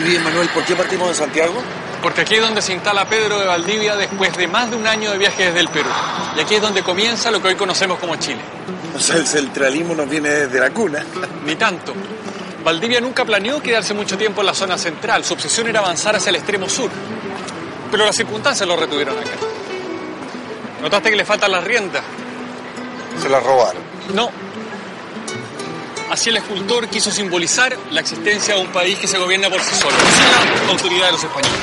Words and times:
Y 0.00 0.02
bien, 0.02 0.24
Manuel, 0.24 0.48
¿por 0.48 0.64
qué 0.64 0.74
partimos 0.74 1.08
de 1.08 1.14
Santiago? 1.14 1.54
Porque 2.02 2.22
aquí 2.22 2.36
es 2.36 2.40
donde 2.40 2.62
se 2.62 2.72
instala 2.72 3.06
Pedro 3.06 3.38
de 3.38 3.46
Valdivia 3.46 3.96
después 3.96 4.34
de 4.34 4.48
más 4.48 4.70
de 4.70 4.76
un 4.76 4.86
año 4.86 5.10
de 5.10 5.18
viaje 5.18 5.44
desde 5.44 5.60
el 5.60 5.68
Perú. 5.68 5.90
Y 6.36 6.40
aquí 6.40 6.54
es 6.54 6.62
donde 6.62 6.82
comienza 6.82 7.30
lo 7.30 7.42
que 7.42 7.48
hoy 7.48 7.54
conocemos 7.54 7.98
como 7.98 8.16
Chile. 8.16 8.40
O 8.96 8.98
sea, 8.98 9.16
el 9.16 9.26
centralismo 9.26 9.94
nos 9.94 10.08
viene 10.08 10.30
desde 10.30 10.58
la 10.58 10.70
cuna. 10.70 11.04
Ni 11.44 11.54
tanto. 11.56 11.92
Valdivia 12.64 13.00
nunca 13.00 13.26
planeó 13.26 13.62
quedarse 13.62 13.92
mucho 13.92 14.16
tiempo 14.16 14.40
en 14.40 14.46
la 14.46 14.54
zona 14.54 14.78
central. 14.78 15.22
Su 15.24 15.34
obsesión 15.34 15.68
era 15.68 15.80
avanzar 15.80 16.16
hacia 16.16 16.30
el 16.30 16.36
extremo 16.36 16.66
sur. 16.66 16.90
Pero 17.90 18.06
las 18.06 18.16
circunstancias 18.16 18.66
lo 18.66 18.76
retuvieron 18.76 19.18
acá. 19.18 19.30
¿Notaste 20.80 21.10
que 21.10 21.16
le 21.16 21.24
faltan 21.26 21.52
las 21.52 21.62
riendas? 21.62 22.02
Se 23.20 23.28
las 23.28 23.42
robaron. 23.42 23.82
No. 24.14 24.30
Así 26.10 26.28
el 26.28 26.38
escultor 26.38 26.88
quiso 26.88 27.12
simbolizar 27.12 27.78
la 27.92 28.00
existencia 28.00 28.56
de 28.56 28.60
un 28.62 28.72
país 28.72 28.98
que 28.98 29.06
se 29.06 29.16
gobierna 29.16 29.48
por 29.48 29.60
sí 29.62 29.76
solo, 29.76 29.94
sin 29.96 30.66
la 30.66 30.72
autoridad 30.72 31.06
de 31.06 31.12
los 31.12 31.22
españoles. 31.22 31.60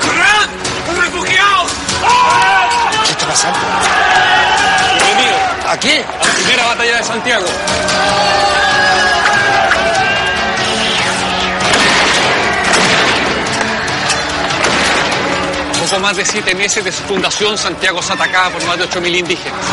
¡Corran! 0.00 0.48
¡Un 0.88 1.02
refugiado! 1.02 1.66
¿Qué 3.04 3.10
está 3.10 3.26
pasando? 3.26 3.58
Bienvenido 5.04 5.36
¿A 5.66 5.80
qué? 5.80 6.04
a 6.04 6.24
la 6.24 6.34
primera 6.34 6.66
batalla 6.66 6.96
de 6.98 7.02
Santiago. 7.02 7.46
Poco 15.80 16.00
más 16.00 16.16
de 16.16 16.24
siete 16.24 16.54
meses 16.54 16.84
de 16.84 16.92
su 16.92 17.02
fundación, 17.02 17.58
Santiago 17.58 17.98
es 17.98 18.08
atacada 18.08 18.50
por 18.50 18.64
más 18.66 18.78
de 18.78 18.88
8.000 18.88 19.18
indígenas. 19.18 19.64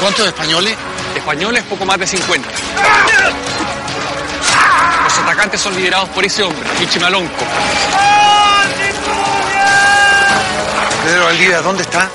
¿Ocho 0.00 0.06
mil? 0.06 0.06
¿Y 0.06 0.06
cuántos 0.06 0.26
españoles? 0.26 0.76
Españoles, 1.14 1.62
poco 1.64 1.84
más 1.84 1.98
de 1.98 2.06
50. 2.06 2.48
Los 5.04 5.18
atacantes 5.18 5.60
son 5.60 5.74
liderados 5.74 6.08
por 6.10 6.24
ese 6.24 6.42
hombre, 6.42 6.68
Michimalonco. 6.78 7.44
Pedro 11.04 11.24
Valdivia, 11.24 11.62
¿dónde 11.62 11.82
está? 11.82 12.08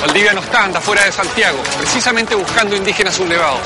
Valdivia 0.00 0.32
no 0.32 0.40
está, 0.40 0.64
anda 0.64 0.80
fuera 0.80 1.04
de 1.04 1.12
Santiago, 1.12 1.62
precisamente 1.78 2.34
buscando 2.34 2.76
indígenas 2.76 3.14
sublevados. 3.14 3.60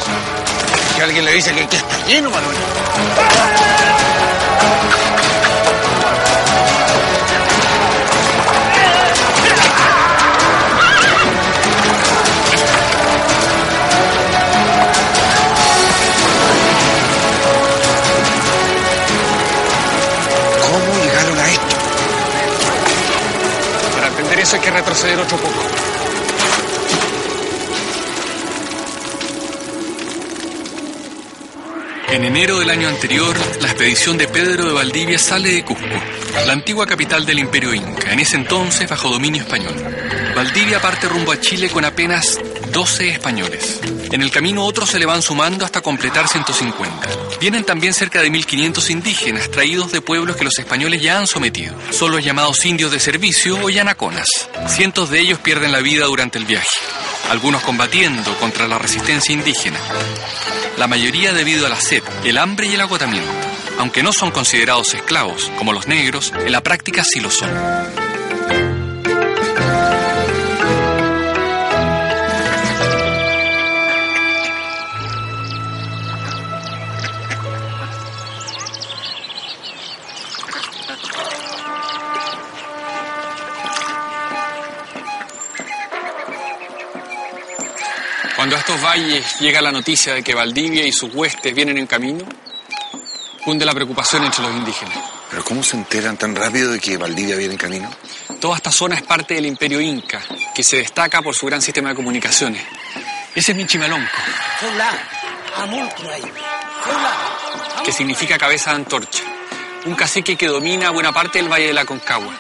Que 0.97 1.03
alguien 1.03 1.25
le 1.25 1.33
dice 1.33 1.53
que 1.53 1.63
aquí 1.63 1.77
está 1.77 2.07
lleno, 2.07 2.31
Manuel. 2.31 2.57
Hay 24.53 24.61
que 24.61 24.71
retroceder 24.71 25.19
otro 25.19 25.39
poco. 25.39 25.59
En 32.13 32.25
enero 32.25 32.59
del 32.59 32.69
año 32.69 32.89
anterior, 32.89 33.35
la 33.63 33.69
expedición 33.69 34.19
de 34.19 34.29
Pedro 34.29 34.67
de 34.67 34.75
Valdivia 34.75 35.19
sale 35.19 35.51
de 35.51 35.65
Cusco, 35.65 35.87
la 36.47 36.53
antigua 36.53 36.87
capital 36.87 37.25
del 37.25 37.39
imperio 37.39 37.73
inca, 37.73 38.13
en 38.13 38.21
ese 38.21 38.37
entonces 38.37 38.89
bajo 38.89 39.09
dominio 39.09 39.43
español. 39.43 39.75
Valdivia 40.37 40.79
parte 40.79 41.09
rumbo 41.09 41.33
a 41.33 41.41
Chile 41.41 41.71
con 41.71 41.87
apenas 41.87 42.39
12 42.75 43.09
españoles. 43.09 43.81
En 44.11 44.21
el 44.21 44.33
camino 44.33 44.65
otros 44.65 44.91
se 44.91 44.99
le 44.99 45.07
van 45.07 45.23
sumando 45.23 45.65
hasta 45.65 45.81
completar 45.81 46.27
150. 46.27 47.09
Vienen 47.41 47.63
también 47.63 47.95
cerca 47.95 48.21
de 48.21 48.31
1500 48.31 48.91
indígenas 48.91 49.49
traídos 49.49 49.93
de 49.93 50.01
pueblos 50.01 50.35
que 50.35 50.43
los 50.43 50.59
españoles 50.59 51.01
ya 51.01 51.21
han 51.21 51.29
sometido. 51.29 51.73
Son 51.93 52.11
los 52.11 52.25
llamados 52.25 52.65
indios 52.67 52.91
de 52.91 52.99
servicio 52.99 53.57
o 53.63 53.71
yanaconas. 53.71 54.27
Cientos 54.67 55.09
de 55.11 55.21
ellos 55.21 55.39
pierden 55.39 55.71
la 55.71 55.79
vida 55.79 56.07
durante 56.07 56.37
el 56.37 56.47
viaje, 56.47 56.67
algunos 57.31 57.63
combatiendo 57.63 58.37
contra 58.39 58.67
la 58.67 58.77
resistencia 58.77 59.33
indígena. 59.33 59.79
La 60.77 60.89
mayoría 60.89 61.33
debido 61.33 61.67
a 61.67 61.71
la 61.71 61.81
sed, 61.81 62.03
el 62.25 62.39
hambre 62.39 62.67
y 62.67 62.75
el 62.75 62.81
agotamiento. 62.81 63.31
Aunque 63.79 64.03
no 64.03 64.13
son 64.13 64.33
considerados 64.33 64.95
esclavos, 64.95 65.49
como 65.59 65.73
los 65.73 65.87
negros, 65.87 66.33
en 66.45 66.51
la 66.51 66.61
práctica 66.61 67.05
sí 67.05 67.21
lo 67.21 67.31
son. 67.31 68.04
Cuando 88.55 88.69
a 88.71 88.75
estos 88.75 88.89
valles 88.89 89.41
llega 89.41 89.61
la 89.61 89.73
noticia 89.73 90.15
de 90.15 90.23
que 90.23 90.33
Valdivia 90.33 90.87
y 90.87 90.93
sus 90.93 91.13
huestes 91.13 91.53
vienen 91.53 91.77
en 91.77 91.89
camino, 91.89 92.25
cunde 93.45 93.65
la 93.65 93.75
preocupación 93.75 94.25
entre 94.25 94.45
los 94.45 94.53
indígenas. 94.53 94.97
¿Pero 95.29 95.43
cómo 95.43 95.61
se 95.65 95.77
enteran 95.77 96.17
tan 96.17 96.37
rápido 96.37 96.71
de 96.71 96.79
que 96.79 96.97
Valdivia 96.97 97.35
viene 97.35 97.55
en 97.55 97.59
camino? 97.59 97.91
Toda 98.41 98.55
esta 98.55 98.71
zona 98.71 98.95
es 98.95 99.03
parte 99.03 99.35
del 99.35 99.47
imperio 99.47 99.81
inca, 99.81 100.23
que 100.55 100.63
se 100.63 100.77
destaca 100.77 101.21
por 101.21 101.35
su 101.35 101.47
gran 101.47 101.61
sistema 101.61 101.89
de 101.89 101.97
comunicaciones. 101.97 102.63
Ese 103.35 103.51
es 103.51 103.59
Michimalonco, 103.59 104.07
que 107.85 107.91
significa 107.91 108.39
cabeza 108.39 108.71
de 108.71 108.77
antorcha, 108.77 109.25
un 109.87 109.97
cacique 109.97 110.37
que 110.37 110.47
domina 110.47 110.91
buena 110.91 111.11
parte 111.11 111.41
del 111.41 111.51
Valle 111.51 111.67
de 111.67 111.75
la 111.75 111.85
Concagua. 111.85 112.39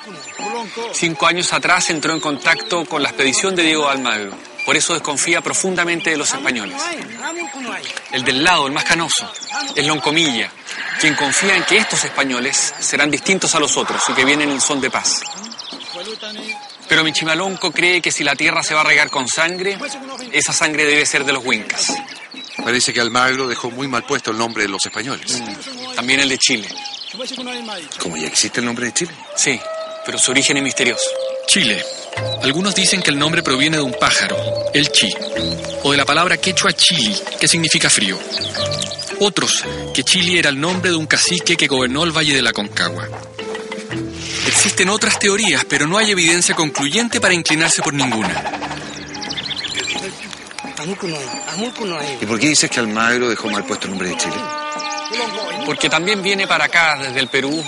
Cinco 0.92 1.26
años 1.26 1.52
atrás 1.52 1.90
entró 1.90 2.12
en 2.12 2.20
contacto 2.20 2.84
con 2.84 3.02
la 3.02 3.08
expedición 3.08 3.56
de 3.56 3.64
Diego 3.64 3.86
de 3.86 3.90
Almagro, 3.90 4.53
por 4.64 4.76
eso 4.76 4.94
desconfía 4.94 5.40
profundamente 5.40 6.10
de 6.10 6.16
los 6.16 6.32
españoles. 6.32 6.80
El 8.12 8.24
del 8.24 8.42
lado, 8.42 8.66
el 8.66 8.72
más 8.72 8.84
canoso, 8.84 9.32
es 9.74 9.86
Loncomilla, 9.86 10.50
quien 11.00 11.14
confía 11.14 11.56
en 11.56 11.64
que 11.64 11.76
estos 11.76 12.04
españoles 12.04 12.74
serán 12.78 13.10
distintos 13.10 13.54
a 13.54 13.60
los 13.60 13.76
otros 13.76 14.02
y 14.08 14.12
que 14.12 14.24
vienen 14.24 14.50
en 14.50 14.60
son 14.60 14.80
de 14.80 14.90
paz. 14.90 15.20
Pero 16.88 17.04
Michimalonco 17.04 17.72
cree 17.72 18.00
que 18.00 18.10
si 18.10 18.24
la 18.24 18.34
tierra 18.34 18.62
se 18.62 18.74
va 18.74 18.82
a 18.82 18.84
regar 18.84 19.10
con 19.10 19.28
sangre, 19.28 19.78
esa 20.32 20.52
sangre 20.52 20.84
debe 20.84 21.06
ser 21.06 21.24
de 21.24 21.32
los 21.32 21.44
huincas. 21.44 21.92
Parece 22.62 22.92
que 22.92 23.00
Almagro 23.00 23.48
dejó 23.48 23.70
muy 23.70 23.88
mal 23.88 24.04
puesto 24.04 24.30
el 24.30 24.38
nombre 24.38 24.62
de 24.62 24.68
los 24.68 24.84
españoles. 24.84 25.42
También 25.94 26.20
el 26.20 26.28
de 26.28 26.38
Chile. 26.38 26.68
¿Cómo 28.00 28.16
ya 28.16 28.26
existe 28.26 28.60
el 28.60 28.66
nombre 28.66 28.86
de 28.86 28.92
Chile? 28.92 29.12
Sí, 29.36 29.60
pero 30.04 30.18
su 30.18 30.30
origen 30.30 30.56
es 30.56 30.62
misterioso. 30.62 31.10
Chile. 31.46 31.84
Algunos 32.42 32.74
dicen 32.74 33.02
que 33.02 33.10
el 33.10 33.18
nombre 33.18 33.42
proviene 33.42 33.78
de 33.78 33.82
un 33.82 33.94
pájaro, 33.98 34.36
el 34.72 34.90
chi, 34.90 35.08
o 35.82 35.90
de 35.90 35.96
la 35.96 36.04
palabra 36.04 36.36
quechua 36.36 36.72
chili, 36.72 37.14
que 37.40 37.48
significa 37.48 37.88
frío. 37.88 38.18
Otros, 39.20 39.64
que 39.94 40.02
Chile 40.02 40.38
era 40.38 40.50
el 40.50 40.60
nombre 40.60 40.90
de 40.90 40.96
un 40.96 41.06
cacique 41.06 41.56
que 41.56 41.66
gobernó 41.66 42.04
el 42.04 42.12
Valle 42.12 42.34
de 42.34 42.42
la 42.42 42.52
Concagua. 42.52 43.08
Existen 44.46 44.88
otras 44.88 45.18
teorías, 45.18 45.64
pero 45.64 45.86
no 45.86 45.96
hay 45.98 46.10
evidencia 46.10 46.54
concluyente 46.54 47.20
para 47.20 47.34
inclinarse 47.34 47.82
por 47.82 47.94
ninguna. 47.94 48.44
¿Y 52.20 52.26
por 52.26 52.38
qué 52.38 52.48
dices 52.48 52.70
que 52.70 52.80
Almagro 52.80 53.28
dejó 53.28 53.48
mal 53.48 53.64
puesto 53.64 53.86
el 53.86 53.92
nombre 53.92 54.08
de 54.08 54.16
Chile? 54.16 54.34
Porque 55.64 55.88
también 55.88 56.22
viene 56.22 56.46
para 56.46 56.64
acá 56.64 56.98
desde 57.00 57.20
el 57.20 57.28
Perú 57.28 57.64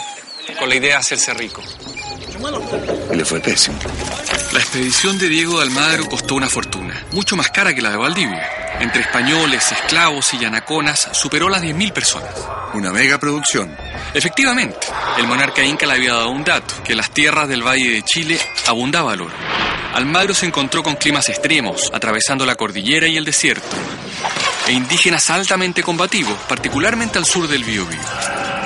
con 0.58 0.69
la 0.69 0.75
idea 0.75 0.90
de 0.90 0.96
hacerse 0.96 1.32
rico. 1.32 1.62
Y 3.12 3.16
le 3.16 3.25
fue 3.25 3.40
pésimo. 3.40 3.78
La 4.52 4.60
expedición 4.60 5.19
de 5.19 5.28
Diego 5.28 5.58
de 5.58 5.64
Almagro 5.64 6.08
costó 6.08 6.34
una 6.34 6.48
fortuna, 6.48 7.04
mucho 7.12 7.37
más 7.37 7.50
cara 7.50 7.75
que 7.75 7.82
la 7.82 7.90
de 7.90 7.96
Valdivia. 7.96 8.48
Entre 8.81 9.02
españoles, 9.02 9.72
esclavos 9.72 10.34
y 10.34 10.38
yanaconas 10.38 11.08
superó 11.12 11.48
las 11.48 11.62
10.000 11.62 11.93
personas. 11.93 12.34
Una 12.75 12.93
mega 12.93 13.19
producción. 13.19 13.75
Efectivamente, 14.12 14.87
el 15.19 15.26
monarca 15.26 15.64
inca 15.64 15.87
le 15.87 15.94
había 15.94 16.12
dado 16.12 16.31
un 16.31 16.44
dato, 16.44 16.82
que 16.84 16.93
en 16.93 16.98
las 16.98 17.10
tierras 17.10 17.48
del 17.48 17.66
Valle 17.66 17.90
de 17.90 18.02
Chile 18.02 18.38
abundaba 18.66 19.14
el 19.14 19.22
oro. 19.22 19.34
Almagro 19.94 20.34
se 20.34 20.44
encontró 20.44 20.82
con 20.82 20.96
climas 20.96 21.28
extremos, 21.31 21.90
atravesando 21.92 22.44
la 22.44 22.54
cordillera 22.54 23.08
y 23.08 23.16
el 23.16 23.25
desierto, 23.25 23.76
e 24.66 24.72
indígenas 24.72 25.31
altamente 25.31 25.82
combativos, 25.82 26.37
particularmente 26.49 27.16
al 27.16 27.25
sur 27.25 27.49
del 27.49 27.64
Biobío. 27.64 27.99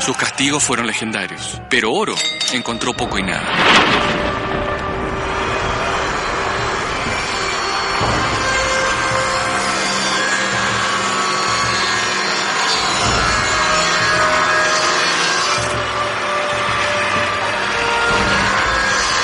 Sus 0.01 0.17
castigos 0.17 0.65
fueron 0.65 0.87
legendarios, 0.87 1.61
pero 1.69 1.93
Oro 1.93 2.15
encontró 2.55 2.95
poco 2.95 3.19
y 3.19 3.23
nada. 3.23 3.47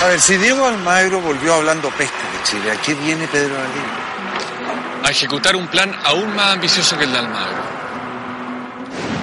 A 0.02 0.08
ver, 0.08 0.20
si 0.20 0.36
Diego 0.36 0.66
Almagro 0.66 1.22
volvió 1.22 1.54
hablando 1.54 1.88
peste, 1.88 2.12
de 2.14 2.42
Chile, 2.44 2.70
¿a 2.70 2.76
qué 2.82 2.94
viene 2.94 3.26
Pedro 3.28 3.54
Galindo? 3.54 5.04
A 5.04 5.10
ejecutar 5.10 5.56
un 5.56 5.66
plan 5.68 5.90
aún 6.04 6.36
más 6.36 6.52
ambicioso 6.52 6.98
que 6.98 7.04
el 7.04 7.12
de 7.12 7.18
Almagro 7.18 7.75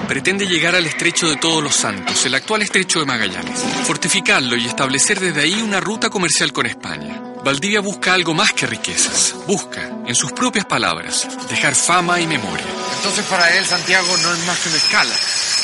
Pretende 0.08 0.46
llegar 0.46 0.74
al 0.74 0.86
estrecho 0.86 1.28
de 1.28 1.36
Todos 1.36 1.62
los 1.62 1.74
Santos, 1.74 2.24
el 2.26 2.34
actual 2.34 2.62
estrecho 2.62 3.00
de 3.00 3.06
Magallanes, 3.06 3.60
fortificarlo 3.84 4.56
y 4.56 4.66
establecer 4.66 5.18
desde 5.18 5.40
ahí 5.40 5.62
una 5.62 5.80
ruta 5.80 6.10
comercial 6.10 6.52
con 6.52 6.66
España. 6.66 7.20
Valdivia 7.42 7.80
busca 7.80 8.14
algo 8.14 8.34
más 8.34 8.52
que 8.52 8.66
riquezas. 8.66 9.34
Busca, 9.46 9.82
en 10.06 10.14
sus 10.14 10.32
propias 10.32 10.66
palabras, 10.66 11.26
dejar 11.48 11.74
fama 11.74 12.20
y 12.20 12.26
memoria. 12.26 12.66
Entonces 12.96 13.24
para 13.26 13.54
él 13.56 13.64
Santiago 13.64 14.16
no 14.18 14.32
es 14.32 14.46
más 14.46 14.58
que 14.58 14.68
una 14.68 14.78
escala. 14.78 15.14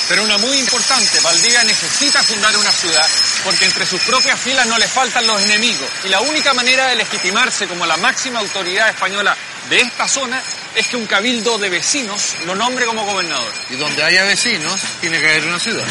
Pero 0.09 0.25
una 0.25 0.39
muy 0.39 0.59
importante, 0.59 1.21
Valdivia 1.21 1.63
necesita 1.63 2.23
fundar 2.23 2.57
una 2.57 2.73
ciudad 2.73 3.07
porque 3.45 3.65
entre 3.65 3.87
sus 3.87 4.01
propias 4.03 4.41
filas 4.41 4.67
no 4.67 4.77
le 4.77 4.89
faltan 4.89 5.27
los 5.27 5.41
enemigos. 5.43 5.89
Y 6.05 6.09
la 6.09 6.21
única 6.21 6.53
manera 6.53 6.89
de 6.89 6.97
legitimarse 6.97 7.69
como 7.69 7.87
la 7.87 7.97
máxima 7.99 8.41
autoridad 8.41 8.89
española 8.91 9.37
de 9.69 9.81
esta 9.81 10.09
zona 10.09 10.43
es 10.75 10.89
que 10.89 10.97
un 10.97 11.07
cabildo 11.07 11.59
de 11.59 11.69
vecinos 11.69 12.37
lo 12.47 12.55
nombre 12.55 12.87
como 12.87 13.05
gobernador. 13.05 13.53
Y 13.71 13.77
donde 13.77 14.03
haya 14.03 14.25
vecinos, 14.25 14.81
tiene 15.01 15.21
que 15.21 15.29
haber 15.29 15.45
una 15.47 15.59
ciudad. 15.59 15.85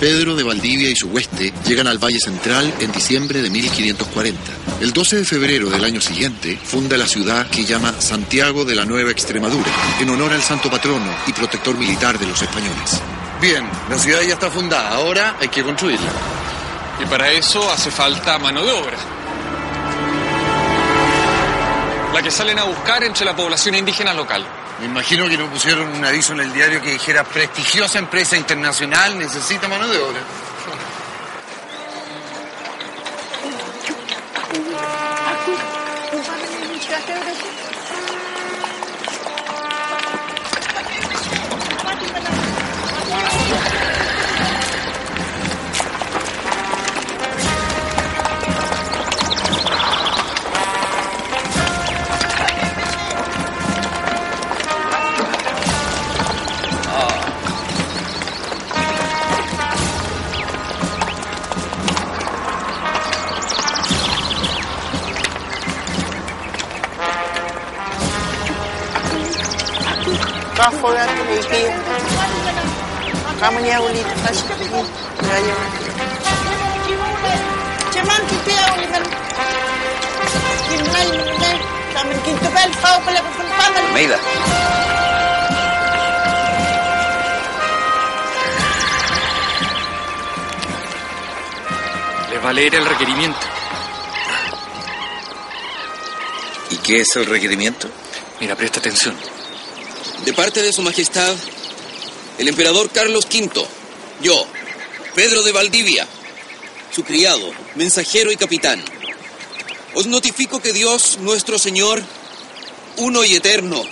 Pedro 0.00 0.36
de 0.36 0.42
Valdivia 0.42 0.90
y 0.90 0.96
su 0.96 1.08
hueste 1.08 1.52
llegan 1.66 1.86
al 1.86 1.96
Valle 1.96 2.18
Central 2.18 2.74
en 2.78 2.92
diciembre 2.92 3.40
de 3.40 3.48
1540. 3.48 4.38
El 4.80 4.92
12 4.92 5.16
de 5.16 5.24
febrero 5.24 5.70
del 5.70 5.82
año 5.82 6.00
siguiente 6.00 6.58
funda 6.62 6.98
la 6.98 7.06
ciudad 7.06 7.48
que 7.48 7.64
llama 7.64 7.94
Santiago 8.00 8.66
de 8.66 8.74
la 8.74 8.84
Nueva 8.84 9.12
Extremadura, 9.12 9.70
en 10.00 10.10
honor 10.10 10.34
al 10.34 10.42
santo 10.42 10.70
patrono 10.70 11.10
y 11.26 11.32
protector 11.32 11.78
militar 11.78 12.18
de 12.18 12.26
los 12.26 12.42
españoles. 12.42 13.00
Bien, 13.40 13.64
la 13.88 13.98
ciudad 13.98 14.20
ya 14.20 14.34
está 14.34 14.50
fundada, 14.50 14.90
ahora 14.90 15.36
hay 15.40 15.48
que 15.48 15.62
construirla. 15.62 16.12
Y 17.00 17.06
para 17.06 17.30
eso 17.30 17.70
hace 17.70 17.90
falta 17.90 18.38
mano 18.38 18.64
de 18.64 18.72
obra. 18.72 18.96
La 22.12 22.22
que 22.22 22.30
salen 22.30 22.58
a 22.58 22.64
buscar 22.64 23.02
entre 23.02 23.24
la 23.24 23.34
población 23.34 23.74
indígena 23.74 24.14
local. 24.14 24.46
Me 24.78 24.86
imagino 24.86 25.28
que 25.28 25.36
no 25.36 25.48
pusieron 25.48 25.88
un 25.88 26.04
aviso 26.04 26.32
en 26.32 26.40
el 26.40 26.52
diario 26.52 26.80
que 26.80 26.92
dijera 26.92 27.24
prestigiosa 27.24 27.98
empresa 27.98 28.36
internacional 28.36 29.18
necesita 29.18 29.66
mano 29.68 29.88
de 29.88 29.98
obra. 29.98 30.20
Pala 83.04 83.20
ko 83.20 83.30
paman. 83.36 83.92
Meida. 83.92 84.18
Les 92.30 92.44
va 92.44 92.48
a 92.48 92.52
leer 92.52 92.74
el 92.76 92.86
requerimiento. 92.86 93.46
¿Y 96.70 96.76
qué 96.78 97.00
es 97.00 97.16
el 97.16 97.26
requerimiento? 97.26 97.88
Mira, 98.40 98.56
presta 98.56 98.80
atención. 98.80 99.14
De 100.24 100.32
parte 100.32 100.62
de 100.62 100.72
Su 100.72 100.82
Majestad, 100.82 101.34
el 102.38 102.48
emperador 102.48 102.90
Carlos 102.90 103.26
V, 103.26 103.66
yo, 104.22 104.46
Pedro 105.14 105.42
de 105.42 105.52
Valdivia, 105.52 106.06
su 106.94 107.04
criado, 107.04 107.50
mensajero 107.74 108.32
y 108.32 108.36
capitán, 108.36 108.82
os 109.94 110.06
notifico 110.06 110.60
que 110.60 110.72
Dios, 110.72 111.18
nuestro 111.20 111.58
Señor, 111.58 112.02
uno 112.96 113.24
y 113.24 113.34
eterno, 113.34 113.82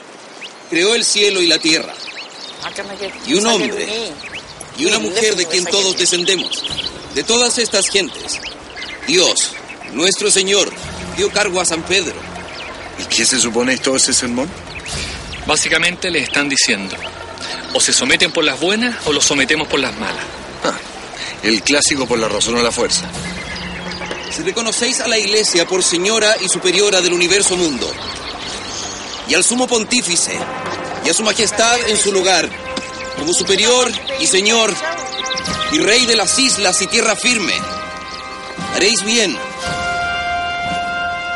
creó 0.71 0.95
el 0.95 1.05
cielo 1.05 1.41
y 1.43 1.47
la 1.47 1.59
tierra, 1.59 1.95
y 3.27 3.35
un 3.35 3.47
hombre 3.47 4.13
y 4.79 4.87
una 4.87 4.99
mujer 4.99 5.37
de 5.37 5.47
quien 5.47 5.65
todos 5.65 5.97
descendemos, 5.97 6.65
de 7.15 7.23
todas 7.25 7.59
estas 7.59 7.89
gentes. 7.89 8.41
Dios, 9.07 9.51
nuestro 9.93 10.31
Señor, 10.31 10.73
dio 11.17 11.31
cargo 11.31 11.61
a 11.61 11.65
San 11.65 11.83
Pedro. 11.83 12.15
¿Y 12.99 13.05
qué 13.05 13.27
se 13.27 13.39
supone 13.39 13.77
todo 13.79 13.97
ese 13.97 14.13
sermón? 14.13 14.49
Básicamente 15.47 16.11
les 16.11 16.25
están 16.25 16.49
diciendo, 16.49 16.97
o 17.75 17.81
se 17.81 17.93
someten 17.93 18.33
por 18.33 18.45
las 18.45 18.61
buenas 18.61 19.07
o 19.07 19.13
los 19.13 19.25
sometemos 19.25 19.69
por 19.69 19.81
las 19.81 19.97
malas. 19.99 20.25
Ah, 20.65 20.75
el 21.43 21.63
clásico 21.63 22.07
por 22.07 22.19
la 22.19 22.29
razón 22.29 22.57
o 22.57 22.63
la 22.63 22.73
fuerza. 22.73 23.07
Si 24.31 24.43
reconocéis 24.43 25.01
a 25.01 25.09
la 25.09 25.19
Iglesia 25.19 25.67
por 25.67 25.83
señora 25.83 26.35
y 26.41 26.49
superiora 26.49 27.01
del 27.01 27.13
universo 27.13 27.57
mundo, 27.57 27.91
y 29.29 29.35
al 29.35 29.45
sumo 29.45 29.67
pontífice, 29.67 30.39
y 31.05 31.11
a 31.11 31.15
su 31.15 31.23
majestad 31.23 31.79
en 31.89 31.99
su 31.99 32.13
lugar, 32.13 32.49
como 33.19 33.33
superior 33.33 33.91
y 34.21 34.27
señor, 34.27 34.73
y 35.73 35.79
rey 35.79 36.07
de 36.07 36.17
las 36.17 36.39
islas 36.39 36.81
y 36.81 36.87
tierra 36.87 37.15
firme, 37.17 37.55
haréis 38.75 39.03
bien, 39.05 39.37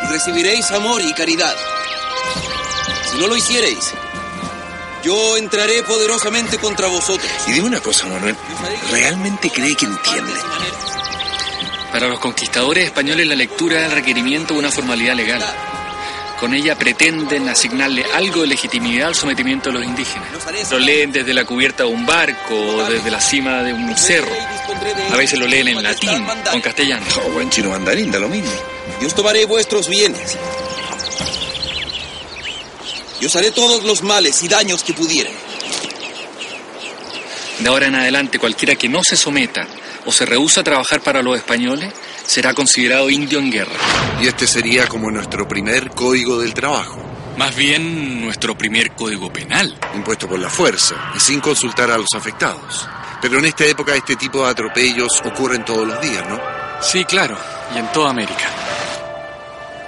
y 0.02 0.06
recibiréis 0.12 0.70
amor 0.70 1.02
y 1.02 1.12
caridad. 1.12 1.54
Si 3.10 3.18
no 3.18 3.26
lo 3.26 3.36
hiciereis, 3.36 3.92
yo 5.06 5.36
entraré 5.36 5.82
poderosamente 5.84 6.58
contra 6.58 6.88
vosotros. 6.88 7.30
Y 7.46 7.52
dime 7.52 7.68
una 7.68 7.80
cosa, 7.80 8.06
Manuel. 8.06 8.34
¿Realmente 8.90 9.50
cree 9.50 9.74
que 9.76 9.86
entiende? 9.86 10.32
Para 11.92 12.08
los 12.08 12.18
conquistadores 12.18 12.86
españoles 12.86 13.26
la 13.26 13.36
lectura 13.36 13.80
del 13.82 13.92
requerimiento 13.92 14.54
es 14.54 14.58
una 14.58 14.70
formalidad 14.70 15.14
legal. 15.14 15.42
Con 16.40 16.52
ella 16.52 16.76
pretenden 16.76 17.48
asignarle 17.48 18.04
algo 18.14 18.42
de 18.42 18.48
legitimidad 18.48 19.08
al 19.08 19.14
sometimiento 19.14 19.70
de 19.70 19.78
los 19.78 19.86
indígenas. 19.86 20.28
Lo 20.70 20.78
leen 20.78 21.12
desde 21.12 21.32
la 21.32 21.44
cubierta 21.44 21.84
de 21.84 21.88
un 21.88 22.04
barco 22.04 22.54
o 22.54 22.90
desde 22.90 23.10
la 23.10 23.20
cima 23.20 23.62
de 23.62 23.72
un 23.72 23.96
cerro. 23.96 24.34
A 25.12 25.16
veces 25.16 25.38
lo 25.38 25.46
leen 25.46 25.68
en 25.68 25.82
latín 25.82 26.26
o 26.52 26.54
en 26.54 26.60
castellano. 26.60 27.06
O 27.34 27.40
en 27.40 27.48
chino 27.48 27.70
mandarín, 27.70 28.10
da 28.10 28.18
lo 28.18 28.28
mismo. 28.28 28.50
Y 29.00 29.06
os 29.06 29.14
tomaré 29.14 29.46
vuestros 29.46 29.88
bienes. 29.88 30.36
Y 33.20 33.26
os 33.26 33.36
haré 33.36 33.50
todos 33.50 33.84
los 33.84 34.02
males 34.02 34.42
y 34.42 34.48
daños 34.48 34.82
que 34.82 34.92
pudiere. 34.92 35.30
De 37.60 37.68
ahora 37.68 37.86
en 37.86 37.94
adelante, 37.94 38.38
cualquiera 38.38 38.74
que 38.74 38.88
no 38.88 39.02
se 39.02 39.16
someta 39.16 39.66
o 40.04 40.12
se 40.12 40.26
rehúsa 40.26 40.60
a 40.60 40.64
trabajar 40.64 41.00
para 41.00 41.22
los 41.22 41.36
españoles 41.36 41.92
será 42.26 42.52
considerado 42.54 43.08
indio 43.08 43.38
en 43.38 43.50
guerra. 43.50 43.72
Y 44.20 44.26
este 44.26 44.46
sería 44.46 44.86
como 44.86 45.10
nuestro 45.10 45.48
primer 45.48 45.90
código 45.90 46.38
del 46.38 46.52
trabajo, 46.54 47.02
Más 47.38 47.54
bien 47.54 48.22
nuestro 48.24 48.56
primer 48.56 48.92
código 48.92 49.30
penal. 49.32 49.74
impuesto 49.94 50.26
por 50.28 50.38
la 50.38 50.48
fuerza 50.50 50.94
y 51.14 51.20
sin 51.20 51.40
consultar 51.40 51.90
a 51.90 51.98
los 51.98 52.08
afectados. 52.14 52.88
Pero 53.20 53.38
en 53.38 53.46
esta 53.46 53.64
época 53.64 53.94
este 53.94 54.16
tipo 54.16 54.42
de 54.44 54.50
atropellos 54.50 55.20
ocurren 55.24 55.64
todos 55.64 55.86
los 55.86 56.00
días, 56.00 56.24
¿no? 56.28 56.38
Sí, 56.82 57.04
claro, 57.04 57.36
y 57.74 57.78
en 57.78 57.90
toda 57.92 58.10
América. 58.10 58.50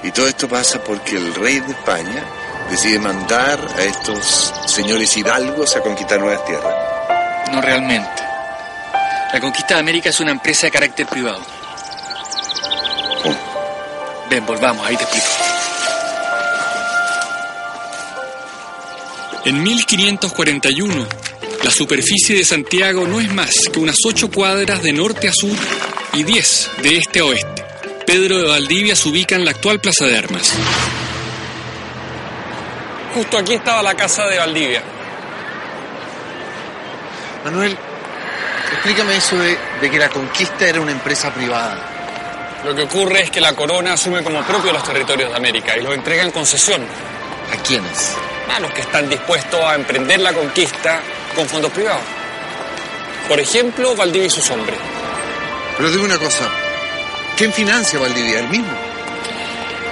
Y 0.03 0.11
todo 0.11 0.29
esto 0.29 0.49
pasa 0.49 0.83
porque 0.83 1.17
el 1.17 1.35
rey 1.35 1.61
de 1.61 1.73
España 1.73 2.25
decide 2.71 2.99
mandar 2.99 3.59
a 3.77 3.83
estos 3.85 4.53
señores 4.67 5.17
hidalgos 5.17 5.77
a 5.77 5.81
conquistar 5.81 6.21
nuevas 6.21 6.45
tierras. 6.45 6.75
No 7.53 7.61
realmente. 7.61 8.23
La 9.33 9.41
conquista 9.41 9.75
de 9.75 9.81
América 9.81 10.11
es 10.11 10.21
una 10.21 10.31
empresa 10.31 10.67
de 10.67 10.71
carácter 10.71 11.07
privado. 11.07 11.41
Ven, 14.31 14.45
volvamos, 14.45 14.87
ahí 14.87 14.97
te 14.97 15.05
explico. 15.05 15.27
En 19.45 19.63
1541, 19.63 21.07
la 21.65 21.71
superficie 21.71 22.37
de 22.37 22.45
Santiago 22.45 23.07
no 23.07 23.21
es 23.21 23.33
más 23.33 23.55
que 23.73 23.79
unas 23.79 23.97
ocho 24.05 24.31
cuadras 24.31 24.83
de 24.83 24.93
norte 24.93 25.29
a 25.29 25.33
sur 25.33 25.57
y 26.13 26.23
diez 26.23 26.71
de 26.83 26.99
este 26.99 27.21
a 27.21 27.25
oeste. 27.25 27.65
Pedro 28.07 28.39
de 28.39 28.49
Valdivia 28.49 28.97
se 28.97 29.09
ubica 29.09 29.37
en 29.37 29.45
la 29.45 29.53
actual 29.53 29.81
Plaza 29.81 30.05
de 30.07 30.19
Armas. 30.19 30.53
Justo 33.15 33.39
aquí 33.39 33.55
estaba 33.55 33.83
la 33.83 33.95
casa 33.95 34.27
de 34.27 34.39
Valdivia. 34.39 34.83
Manuel, 37.45 37.77
explícame 38.73 39.17
eso 39.17 39.37
de, 39.39 39.59
de 39.81 39.91
que 39.91 39.99
la 39.99 40.09
conquista 40.09 40.67
era 40.69 40.81
una 40.81 40.93
empresa 40.93 41.33
privada. 41.33 41.79
Lo 42.65 42.75
que 42.75 42.83
ocurre 42.83 43.23
es 43.23 43.31
que 43.31 43.41
la 43.41 43.55
corona 43.55 43.93
asume 43.93 44.23
como 44.23 44.43
propio 44.43 44.73
los 44.73 44.83
territorios 44.83 45.31
de 45.31 45.37
América 45.37 45.77
y 45.77 45.81
los 45.83 45.95
entrega 45.95 46.25
en 46.25 46.33
concesión 46.33 46.83
¿A 47.53 47.57
quiénes? 47.63 48.15
a 48.55 48.61
los 48.61 48.71
que 48.73 48.81
están 48.81 49.09
dispuestos 49.09 49.61
a 49.63 49.75
emprender 49.75 50.21
la 50.21 50.33
conquista 50.33 51.01
con 51.35 51.47
fondos 51.49 51.71
privados. 51.71 52.03
Por 53.29 53.39
ejemplo, 53.39 53.95
Valdivia 53.95 54.27
y 54.27 54.31
sus 54.31 54.51
hombres. 54.51 54.79
Pero 55.77 55.91
digo 55.91 56.05
una 56.05 56.19
cosa. 56.19 56.49
¿Quién 57.37 57.53
financia 57.53 57.99
Valdivia? 57.99 58.41
¿El 58.41 58.49
mismo? 58.49 58.73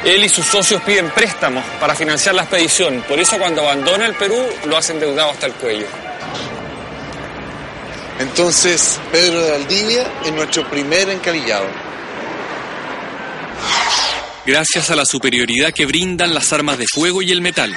Él 0.06 0.22
y 0.22 0.28
sus 0.28 0.46
socios 0.46 0.80
piden 0.82 1.10
préstamos 1.10 1.64
para 1.80 1.96
financiar 1.96 2.36
la 2.36 2.42
expedición. 2.42 3.04
Por 3.08 3.18
eso 3.18 3.36
cuando 3.38 3.62
abandona 3.62 4.06
el 4.06 4.14
Perú 4.14 4.40
lo 4.66 4.76
hacen 4.76 5.00
deudado 5.00 5.32
hasta 5.32 5.46
el 5.46 5.52
cuello. 5.54 5.86
Entonces, 8.20 9.00
Pedro 9.10 9.42
de 9.42 9.50
Valdivia 9.50 10.06
es 10.24 10.32
nuestro 10.32 10.70
primer 10.70 11.10
encalillado. 11.10 11.66
Gracias 14.46 14.90
a 14.90 14.96
la 14.96 15.04
superioridad 15.04 15.72
que 15.72 15.86
brindan 15.86 16.32
las 16.32 16.52
armas 16.52 16.78
de 16.78 16.86
fuego 16.86 17.20
y 17.20 17.32
el 17.32 17.40
metal, 17.40 17.76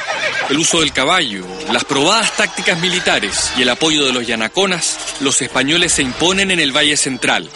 el 0.51 0.57
uso 0.59 0.81
del 0.81 0.93
caballo, 0.93 1.43
las 1.73 1.83
probadas 1.83 2.37
tácticas 2.37 2.79
militares 2.79 3.51
y 3.57 3.63
el 3.63 3.69
apoyo 3.69 4.05
de 4.05 4.13
los 4.13 4.27
yanaconas, 4.27 4.99
los 5.19 5.41
españoles 5.41 5.93
se 5.93 6.03
imponen 6.03 6.51
en 6.51 6.59
el 6.59 6.71
Valle 6.71 6.95
Central. 6.95 7.49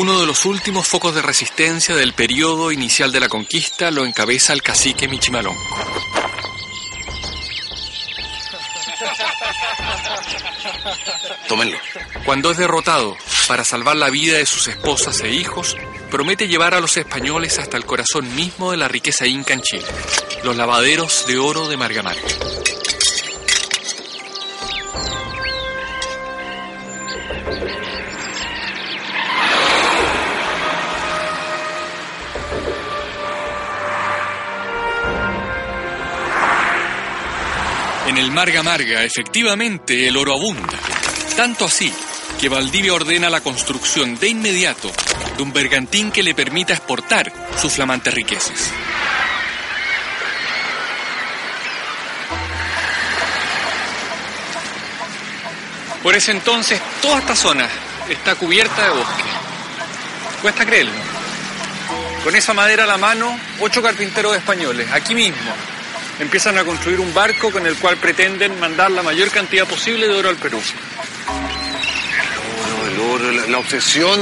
Uno 0.00 0.20
de 0.20 0.26
los 0.26 0.44
últimos 0.44 0.86
focos 0.86 1.12
de 1.12 1.22
resistencia 1.22 1.96
del 1.96 2.12
periodo 2.12 2.70
inicial 2.70 3.10
de 3.10 3.18
la 3.18 3.28
conquista 3.28 3.90
lo 3.90 4.06
encabeza 4.06 4.52
el 4.52 4.62
cacique 4.62 5.08
Michimalonco. 5.08 5.60
Tómenlo. 11.48 11.76
Cuando 12.24 12.52
es 12.52 12.58
derrotado 12.58 13.16
para 13.48 13.64
salvar 13.64 13.96
la 13.96 14.08
vida 14.08 14.38
de 14.38 14.46
sus 14.46 14.68
esposas 14.68 15.18
e 15.22 15.32
hijos, 15.32 15.76
promete 16.12 16.46
llevar 16.46 16.74
a 16.74 16.80
los 16.80 16.96
españoles 16.96 17.58
hasta 17.58 17.76
el 17.76 17.84
corazón 17.84 18.32
mismo 18.36 18.70
de 18.70 18.76
la 18.76 18.86
riqueza 18.86 19.26
inca 19.26 19.54
en 19.54 19.62
Chile, 19.62 19.86
los 20.44 20.56
lavaderos 20.56 21.26
de 21.26 21.38
oro 21.38 21.66
de 21.66 21.76
Margamarca. 21.76 22.57
En 38.08 38.16
el 38.16 38.30
Marga 38.30 38.62
Marga, 38.62 39.04
efectivamente, 39.04 40.08
el 40.08 40.16
oro 40.16 40.32
abunda. 40.32 40.78
Tanto 41.36 41.66
así 41.66 41.92
que 42.40 42.48
Valdivia 42.48 42.94
ordena 42.94 43.28
la 43.28 43.42
construcción 43.42 44.18
de 44.18 44.28
inmediato 44.28 44.90
de 45.36 45.42
un 45.42 45.52
bergantín 45.52 46.10
que 46.10 46.22
le 46.22 46.34
permita 46.34 46.72
exportar 46.72 47.30
sus 47.60 47.74
flamantes 47.74 48.14
riquezas. 48.14 48.72
Por 56.02 56.16
ese 56.16 56.30
entonces, 56.30 56.80
toda 57.02 57.18
esta 57.18 57.36
zona 57.36 57.68
está 58.08 58.36
cubierta 58.36 58.84
de 58.84 58.90
bosque. 58.90 59.24
Cuesta 60.40 60.64
creerlo. 60.64 60.92
Con 62.24 62.34
esa 62.34 62.54
madera 62.54 62.84
a 62.84 62.86
la 62.86 62.96
mano, 62.96 63.38
ocho 63.60 63.82
carpinteros 63.82 64.34
españoles, 64.34 64.88
aquí 64.92 65.14
mismo, 65.14 65.52
empiezan 66.18 66.58
a 66.58 66.64
construir 66.64 67.00
un 67.00 67.12
barco 67.14 67.50
con 67.50 67.66
el 67.66 67.76
cual 67.76 67.96
pretenden 67.96 68.58
mandar 68.58 68.90
la 68.90 69.02
mayor 69.02 69.30
cantidad 69.30 69.66
posible 69.66 70.08
de 70.08 70.14
oro 70.14 70.28
al 70.28 70.36
Perú. 70.36 70.60
Oro, 72.66 72.86
el 72.86 73.00
oro, 73.00 73.32
la, 73.32 73.46
la 73.46 73.58
obsesión 73.58 74.20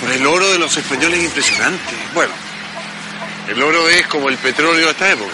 por 0.00 0.12
el 0.12 0.26
oro 0.26 0.52
de 0.52 0.58
los 0.58 0.76
españoles 0.76 1.18
es 1.18 1.24
impresionante. 1.26 1.94
Bueno, 2.14 2.32
el 3.48 3.62
oro 3.62 3.88
es 3.88 4.06
como 4.06 4.28
el 4.28 4.36
petróleo 4.38 4.86
de 4.86 4.90
esta 4.90 5.12
época. 5.12 5.32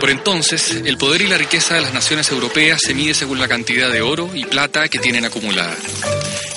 Por 0.00 0.10
entonces, 0.10 0.70
el 0.84 0.98
poder 0.98 1.22
y 1.22 1.26
la 1.26 1.36
riqueza 1.36 1.74
de 1.74 1.80
las 1.80 1.92
naciones 1.92 2.30
europeas 2.30 2.80
se 2.80 2.94
mide 2.94 3.12
según 3.12 3.40
la 3.40 3.48
cantidad 3.48 3.90
de 3.90 4.02
oro 4.02 4.30
y 4.32 4.44
plata 4.44 4.88
que 4.88 4.98
tienen 4.98 5.24
acumulada. 5.24 5.74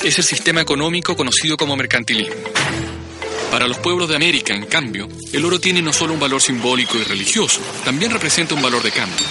Es 0.03 0.17
el 0.17 0.23
sistema 0.23 0.61
económico 0.61 1.15
conocido 1.15 1.57
como 1.57 1.75
mercantilismo. 1.75 2.35
Para 3.51 3.67
los 3.67 3.77
pueblos 3.79 4.07
de 4.07 4.15
América, 4.15 4.53
en 4.53 4.65
cambio, 4.65 5.09
el 5.33 5.43
oro 5.43 5.59
tiene 5.59 5.81
no 5.81 5.91
solo 5.91 6.13
un 6.13 6.19
valor 6.19 6.41
simbólico 6.41 6.97
y 6.97 7.03
religioso, 7.03 7.59
también 7.83 8.11
representa 8.11 8.55
un 8.55 8.61
valor 8.61 8.81
de 8.81 8.91
cambio. 8.91 9.25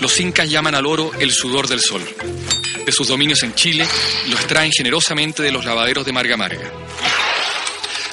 Los 0.00 0.18
incas 0.18 0.50
llaman 0.50 0.74
al 0.74 0.86
oro 0.86 1.12
el 1.20 1.30
sudor 1.32 1.68
del 1.68 1.80
sol. 1.80 2.02
De 2.84 2.92
sus 2.92 3.06
dominios 3.06 3.42
en 3.44 3.54
Chile, 3.54 3.86
lo 4.28 4.36
extraen 4.36 4.72
generosamente 4.72 5.42
de 5.42 5.52
los 5.52 5.64
lavaderos 5.64 6.04
de 6.04 6.12
Marga 6.12 6.36
Marga. 6.36 6.70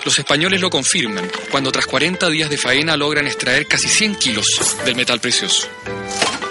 Los 0.05 0.19
españoles 0.19 0.61
lo 0.61 0.69
confirman 0.69 1.29
cuando 1.49 1.71
tras 1.71 1.87
40 1.87 2.29
días 2.29 2.49
de 2.49 2.57
faena 2.57 2.95
logran 2.97 3.25
extraer 3.25 3.65
casi 3.65 3.87
100 3.87 4.15
kilos 4.17 4.77
del 4.85 4.95
metal 4.95 5.19
precioso. 5.19 5.67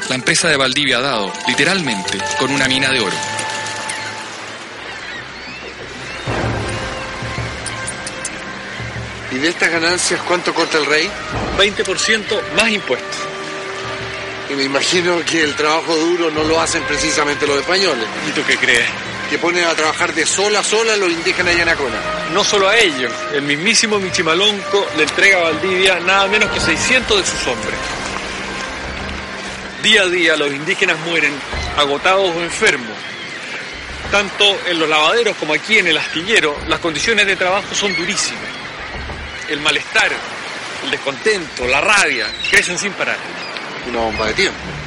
La 0.08 0.16
empresa 0.16 0.48
de 0.48 0.56
Valdivia 0.56 0.98
ha 0.98 1.02
dado, 1.02 1.32
literalmente, 1.46 2.18
con 2.38 2.50
una 2.50 2.66
mina 2.66 2.90
de 2.90 3.00
oro. 3.00 3.16
De 9.42 9.48
estas 9.48 9.70
ganancias 9.70 10.20
cuánto 10.22 10.54
corta 10.54 10.78
el 10.78 10.86
rey? 10.86 11.10
20% 11.58 12.40
más 12.56 12.70
impuestos. 12.70 13.16
Y 14.48 14.54
me 14.54 14.62
imagino 14.62 15.18
que 15.24 15.42
el 15.42 15.54
trabajo 15.56 15.96
duro 15.96 16.30
no 16.30 16.44
lo 16.44 16.60
hacen 16.60 16.82
precisamente 16.84 17.46
los 17.46 17.58
españoles, 17.58 18.06
¿Y 18.28 18.32
tú 18.32 18.42
qué 18.46 18.56
crees? 18.56 18.86
que 19.28 19.38
ponen 19.38 19.64
a 19.64 19.74
trabajar 19.74 20.14
de 20.14 20.26
sola 20.26 20.60
a 20.60 20.62
sola 20.62 20.92
a 20.92 20.96
los 20.96 21.10
indígenas 21.10 21.56
yanacona. 21.56 21.98
No 22.34 22.44
solo 22.44 22.68
a 22.68 22.76
ellos, 22.76 23.10
el 23.32 23.40
mismísimo 23.42 23.98
Michimalonco 23.98 24.86
le 24.96 25.04
entrega 25.04 25.38
a 25.38 25.42
Valdivia 25.44 25.98
nada 26.00 26.26
menos 26.28 26.50
que 26.50 26.60
600 26.60 27.18
de 27.18 27.26
sus 27.26 27.46
hombres. 27.46 27.78
Día 29.82 30.02
a 30.02 30.08
día 30.08 30.36
los 30.36 30.52
indígenas 30.52 30.98
mueren 31.06 31.32
agotados 31.78 32.36
o 32.36 32.42
enfermos. 32.42 32.94
Tanto 34.10 34.44
en 34.66 34.78
los 34.78 34.88
lavaderos 34.88 35.34
como 35.38 35.54
aquí 35.54 35.78
en 35.78 35.86
el 35.86 35.96
astillero, 35.96 36.54
las 36.68 36.80
condiciones 36.80 37.26
de 37.26 37.34
trabajo 37.34 37.74
son 37.74 37.96
durísimas. 37.96 38.61
El 39.52 39.60
malestar, 39.60 40.10
el 40.82 40.90
descontento, 40.90 41.66
la 41.66 41.82
rabia, 41.82 42.26
crecen 42.50 42.78
sin 42.78 42.90
parar. 42.92 43.18
Una 43.86 43.98
bomba 43.98 44.28
de 44.28 44.32
tiempo. 44.32 44.81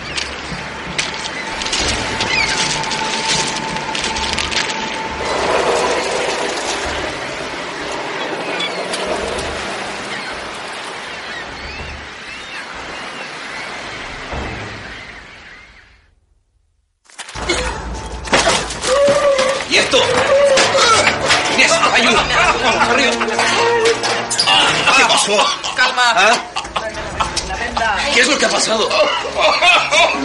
Pasado? 28.65 28.89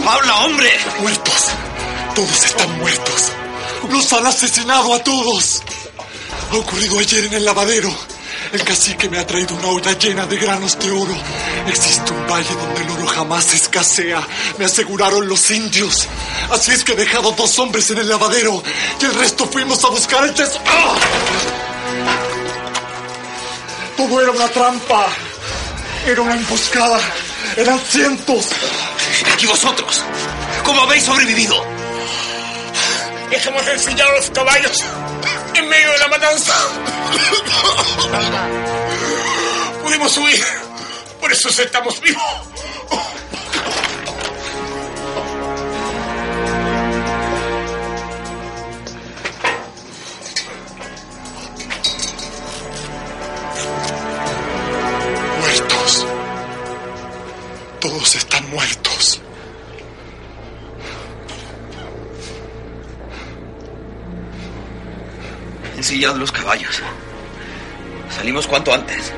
¡Habla, 0.07 0.35
hombre! 0.45 0.69
Muertos. 0.99 1.51
Todos 2.15 2.45
están 2.45 2.79
muertos. 2.79 3.31
Los 3.89 4.11
han 4.13 4.25
asesinado 4.25 4.93
a 4.93 5.03
todos. 5.03 5.61
Ha 6.51 6.55
ocurrido 6.55 6.99
ayer 6.99 7.25
en 7.25 7.33
el 7.33 7.45
lavadero. 7.45 7.93
El 8.51 8.63
cacique 8.63 9.09
me 9.09 9.19
ha 9.19 9.27
traído 9.27 9.55
una 9.55 9.67
olla 9.67 9.97
llena 9.97 10.25
de 10.25 10.37
granos 10.37 10.77
de 10.79 10.91
oro. 10.91 11.15
Existe 11.67 12.11
un 12.11 12.27
valle 12.27 12.53
donde 12.53 12.81
el 12.81 12.89
oro 12.89 13.07
jamás 13.07 13.53
escasea. 13.53 14.27
Me 14.57 14.65
aseguraron 14.65 15.27
los 15.27 15.51
indios. 15.51 16.07
Así 16.51 16.71
es 16.71 16.83
que 16.83 16.93
he 16.93 16.95
dejado 16.95 17.31
dos 17.33 17.59
hombres 17.59 17.89
en 17.91 17.99
el 17.99 18.09
lavadero 18.09 18.61
y 18.99 19.05
el 19.05 19.13
resto 19.13 19.45
fuimos 19.45 19.83
a 19.85 19.89
buscar 19.89 20.25
el 20.25 20.33
tesoro. 20.33 20.63
¡Ah! 20.67 20.95
Todo 23.95 24.21
era 24.21 24.31
una 24.31 24.47
trampa. 24.47 25.07
Era 26.07 26.21
una 26.21 26.33
emboscada. 26.33 26.99
Eran 27.57 27.79
cientos. 27.79 28.49
¿Y 29.41 29.45
vosotros? 29.45 30.03
¿Cómo 30.63 30.81
habéis 30.83 31.03
sobrevivido? 31.03 31.55
Dejamos 33.29 33.67
ensillar 33.67 34.09
los 34.11 34.29
caballos 34.29 34.77
en 35.55 35.67
medio 35.67 35.91
de 35.91 35.97
la 35.97 36.07
matanza. 36.09 36.53
Pudimos 39.83 40.17
huir. 40.17 40.45
Por 41.19 41.31
eso 41.31 41.49
estamos 41.49 41.99
vivos. 42.01 42.23
muertos. 58.51 59.21
Ensillad 65.77 66.15
los 66.15 66.31
caballos. 66.31 66.81
Salimos 68.09 68.45
cuanto 68.45 68.73
antes. 68.73 69.13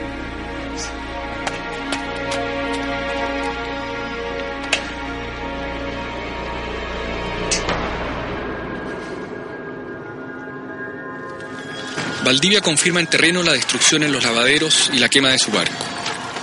Valdivia 12.24 12.62
confirma 12.62 13.02
en 13.02 13.08
terreno 13.08 13.44
la 13.44 13.52
destrucción 13.52 14.02
en 14.04 14.14
los 14.14 14.24
lavaderos 14.24 14.90
y 14.94 15.00
la 15.00 15.10
quema 15.10 15.30
de 15.30 15.40
su 15.40 15.52
barco. 15.52 15.84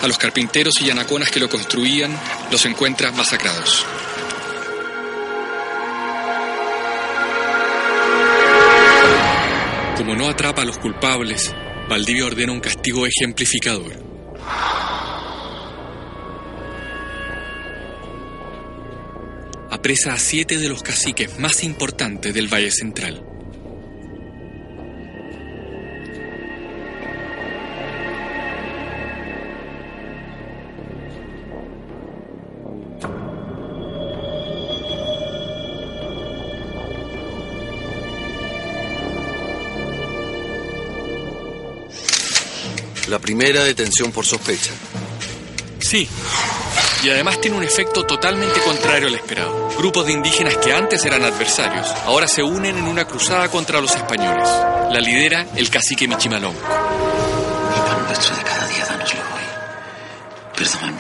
A 0.03 0.07
los 0.07 0.19
carpinteros 0.19 0.79
y 0.81 0.87
yanaconas 0.87 1.31
que 1.31 1.41
lo 1.41 1.49
construían 1.49 2.15
los 2.51 2.67
encuentra 2.67 3.13
masacrados. 3.13 3.87
Como 9.97 10.17
no 10.17 10.29
atrapa 10.29 10.63
a 10.63 10.65
los 10.65 10.79
culpables, 10.79 11.55
Valdivia 11.89 12.27
ordena 12.27 12.53
un 12.53 12.61
castigo 12.61 13.07
ejemplificador. 13.07 14.03
Apresa 19.71 20.15
a 20.15 20.19
siete 20.19 20.59
de 20.59 20.69
los 20.69 20.83
caciques 20.83 21.39
más 21.39 21.63
importantes 21.63 22.35
del 22.35 22.49
Valle 22.53 22.71
Central. 22.71 23.30
Primera 43.31 43.63
detención 43.63 44.11
por 44.11 44.27
sospecha. 44.27 44.73
Sí. 45.79 46.09
Y 47.05 47.11
además 47.11 47.41
tiene 47.41 47.59
un 47.59 47.63
efecto 47.63 48.05
totalmente 48.05 48.59
contrario 48.59 49.07
al 49.07 49.15
esperado. 49.15 49.69
Grupos 49.79 50.07
de 50.07 50.15
indígenas 50.15 50.57
que 50.57 50.73
antes 50.73 51.05
eran 51.05 51.23
adversarios, 51.23 51.87
ahora 52.07 52.27
se 52.27 52.43
unen 52.43 52.77
en 52.77 52.85
una 52.87 53.05
cruzada 53.05 53.49
contra 53.49 53.81
los 53.81 53.95
españoles. 53.95 54.49
La 54.91 54.99
lidera 54.99 55.47
el 55.55 55.71
cacique 55.71 56.09
Michimalón. 56.09 56.57
El 56.57 57.83
pan 57.83 58.05
nuestro 58.05 58.35
de 58.35 58.43
cada 58.43 58.67
día, 58.67 58.85
danoslo 58.85 59.21
hoy. 59.21 60.57
Perdona 60.57 60.91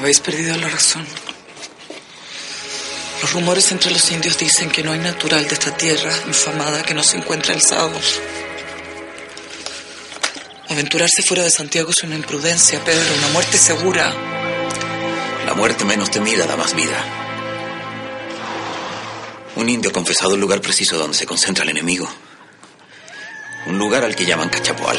Habéis 0.00 0.20
perdido 0.20 0.56
la 0.56 0.66
razón. 0.66 1.06
Los 3.20 3.34
rumores 3.34 3.70
entre 3.70 3.90
los 3.90 4.10
indios 4.10 4.38
dicen 4.38 4.70
que 4.70 4.82
no 4.82 4.92
hay 4.92 4.98
natural 4.98 5.46
de 5.46 5.52
esta 5.52 5.76
tierra 5.76 6.10
infamada 6.26 6.82
que 6.82 6.94
no 6.94 7.02
se 7.02 7.18
encuentra 7.18 7.52
alzado. 7.52 7.92
Aventurarse 10.70 11.22
fuera 11.22 11.42
de 11.42 11.50
Santiago 11.50 11.90
es 11.90 12.02
una 12.02 12.14
imprudencia, 12.14 12.82
Pedro, 12.82 13.14
una 13.14 13.28
muerte 13.28 13.58
segura. 13.58 14.10
La 15.44 15.52
muerte 15.52 15.84
menos 15.84 16.10
temida 16.10 16.46
da 16.46 16.56
más 16.56 16.74
vida. 16.74 17.04
Un 19.56 19.68
indio 19.68 19.90
ha 19.90 19.92
confesado 19.92 20.34
el 20.34 20.40
lugar 20.40 20.62
preciso 20.62 20.96
donde 20.96 21.18
se 21.18 21.26
concentra 21.26 21.64
el 21.64 21.70
enemigo. 21.70 22.10
Un 23.66 23.76
lugar 23.76 24.02
al 24.02 24.16
que 24.16 24.24
llaman 24.24 24.48
Cachapoal. 24.48 24.98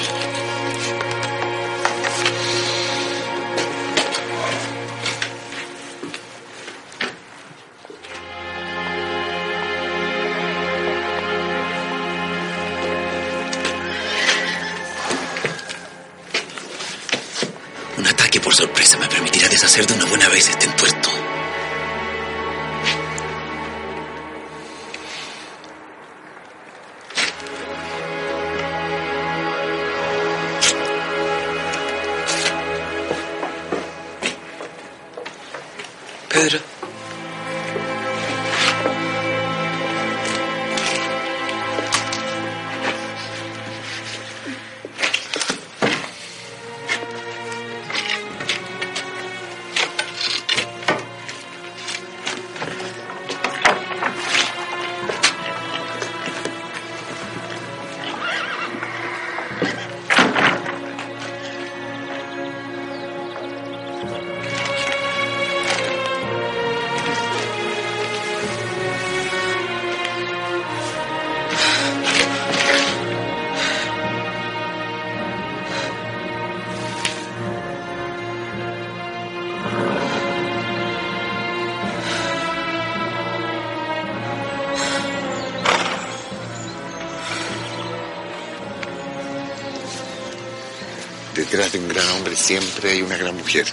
Detrás 91.51 91.73
de 91.73 91.79
un 91.79 91.89
gran 91.89 92.07
hombre 92.11 92.33
siempre 92.33 92.91
hay 92.91 93.01
una 93.01 93.17
gran 93.17 93.35
mujer. 93.35 93.65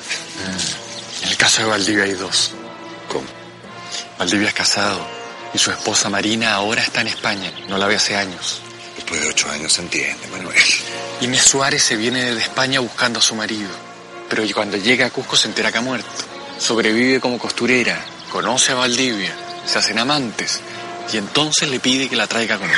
En 1.22 1.28
el 1.28 1.36
caso 1.36 1.62
de 1.62 1.68
Valdivia 1.68 2.02
hay 2.02 2.14
dos. 2.14 2.50
¿Cómo? 3.06 3.24
Valdivia 4.18 4.48
es 4.48 4.54
casado 4.54 5.06
y 5.54 5.58
su 5.58 5.70
esposa 5.70 6.08
Marina 6.08 6.54
ahora 6.54 6.82
está 6.82 7.02
en 7.02 7.06
España. 7.06 7.52
No 7.68 7.78
la 7.78 7.86
ve 7.86 7.94
hace 7.94 8.16
años. 8.16 8.60
Después 8.96 9.20
de 9.20 9.28
ocho 9.28 9.48
años 9.48 9.72
se 9.72 9.82
entiende, 9.82 10.26
Manuel. 10.26 10.58
Inés 11.20 11.42
Suárez 11.42 11.84
se 11.84 11.94
viene 11.94 12.24
desde 12.24 12.40
España 12.40 12.80
buscando 12.80 13.20
a 13.20 13.22
su 13.22 13.36
marido. 13.36 13.70
Pero 14.28 14.42
cuando 14.52 14.76
llega 14.76 15.06
a 15.06 15.10
Cusco 15.10 15.36
se 15.36 15.46
entera 15.46 15.70
que 15.70 15.78
ha 15.78 15.82
muerto. 15.82 16.10
Sobrevive 16.58 17.20
como 17.20 17.38
costurera, 17.38 18.04
conoce 18.32 18.72
a 18.72 18.74
Valdivia, 18.74 19.32
se 19.64 19.78
hacen 19.78 20.00
amantes 20.00 20.60
y 21.12 21.16
entonces 21.16 21.68
le 21.68 21.78
pide 21.78 22.08
que 22.08 22.16
la 22.16 22.26
traiga 22.26 22.58
con 22.58 22.68
él. 22.68 22.76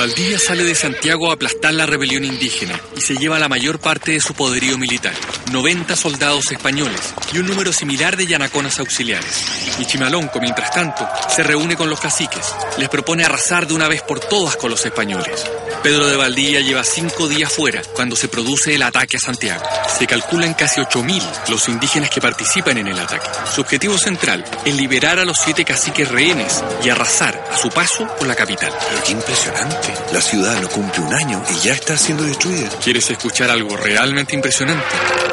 Valdivia 0.00 0.38
sale 0.38 0.64
de 0.64 0.74
Santiago 0.74 1.30
a 1.30 1.34
aplastar 1.34 1.74
la 1.74 1.84
rebelión 1.84 2.24
indígena 2.24 2.80
y 2.96 3.02
se 3.02 3.18
lleva 3.18 3.38
la 3.38 3.50
mayor 3.50 3.78
parte 3.80 4.12
de 4.12 4.20
su 4.20 4.32
poderío 4.32 4.78
militar, 4.78 5.12
90 5.52 5.94
soldados 5.94 6.50
españoles 6.50 7.14
y 7.34 7.38
un 7.38 7.46
número 7.46 7.70
similar 7.70 8.16
de 8.16 8.26
yanaconas 8.26 8.80
auxiliares. 8.80 9.44
Y 9.78 9.84
Chimalonco, 9.84 10.40
mientras 10.40 10.70
tanto, 10.70 11.06
se 11.28 11.42
reúne 11.42 11.76
con 11.76 11.90
los 11.90 12.00
caciques, 12.00 12.46
les 12.78 12.88
propone 12.88 13.24
arrasar 13.24 13.66
de 13.66 13.74
una 13.74 13.88
vez 13.88 14.00
por 14.00 14.20
todas 14.20 14.56
con 14.56 14.70
los 14.70 14.86
españoles. 14.86 15.44
Pedro 15.82 16.06
de 16.08 16.16
Valdivia 16.16 16.60
lleva 16.60 16.84
cinco 16.84 17.26
días 17.26 17.50
fuera 17.50 17.80
cuando 17.94 18.14
se 18.14 18.28
produce 18.28 18.74
el 18.74 18.82
ataque 18.82 19.16
a 19.16 19.20
Santiago. 19.20 19.62
Se 19.98 20.06
calculan 20.06 20.52
casi 20.52 20.78
8.000 20.80 21.48
los 21.48 21.68
indígenas 21.70 22.10
que 22.10 22.20
participan 22.20 22.76
en 22.76 22.88
el 22.88 22.98
ataque. 22.98 23.26
Su 23.54 23.62
objetivo 23.62 23.96
central 23.96 24.44
es 24.66 24.76
liberar 24.76 25.18
a 25.18 25.24
los 25.24 25.38
siete 25.42 25.64
caciques 25.64 26.08
rehenes 26.08 26.62
y 26.84 26.90
arrasar 26.90 27.42
a 27.50 27.56
su 27.56 27.70
paso 27.70 28.06
por 28.18 28.26
la 28.26 28.34
capital. 28.34 28.72
Pero 28.90 29.04
qué 29.04 29.12
impresionante. 29.12 29.94
La 30.12 30.20
ciudad 30.20 30.60
no 30.60 30.68
cumple 30.68 31.00
un 31.00 31.14
año 31.14 31.42
y 31.50 31.66
ya 31.66 31.72
está 31.72 31.96
siendo 31.96 32.24
destruida. 32.24 32.68
¿Quieres 32.84 33.08
escuchar 33.10 33.50
algo 33.50 33.74
realmente 33.76 34.34
impresionante? 34.34 34.84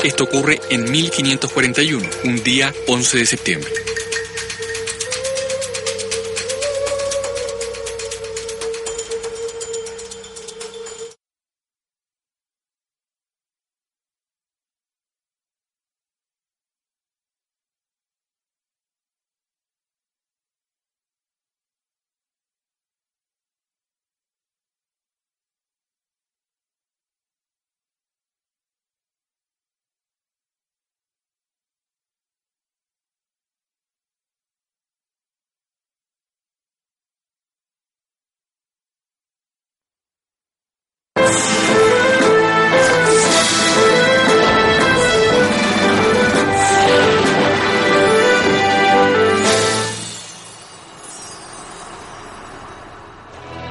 Esto 0.03 0.23
ocurre 0.23 0.61
en 0.69 0.89
1541, 0.89 2.09
un 2.23 2.43
día 2.43 2.73
11 2.87 3.17
de 3.17 3.25
septiembre. 3.25 3.71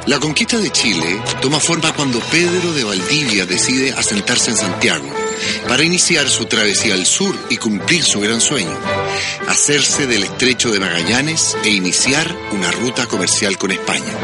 La 0.06 0.20
conquista 0.20 0.56
de 0.58 0.70
Chile 0.70 1.20
toma 1.42 1.58
forma 1.58 1.92
cuando 1.92 2.20
Pedro 2.20 2.72
de 2.72 2.84
Valdivia 2.84 3.44
decide 3.44 3.92
asentarse 3.92 4.50
en 4.50 4.56
Santiago 4.56 5.04
para 5.66 5.82
iniciar 5.82 6.28
su 6.28 6.44
travesía 6.44 6.94
al 6.94 7.04
sur 7.04 7.36
y 7.50 7.56
cumplir 7.56 8.04
su 8.04 8.20
gran 8.20 8.40
sueño, 8.40 8.78
hacerse 9.48 10.06
del 10.06 10.22
estrecho 10.22 10.70
de 10.70 10.78
Magallanes 10.78 11.56
e 11.64 11.70
iniciar 11.70 12.32
una 12.52 12.70
ruta 12.70 13.06
comercial 13.06 13.58
con 13.58 13.72
España. 13.72 14.14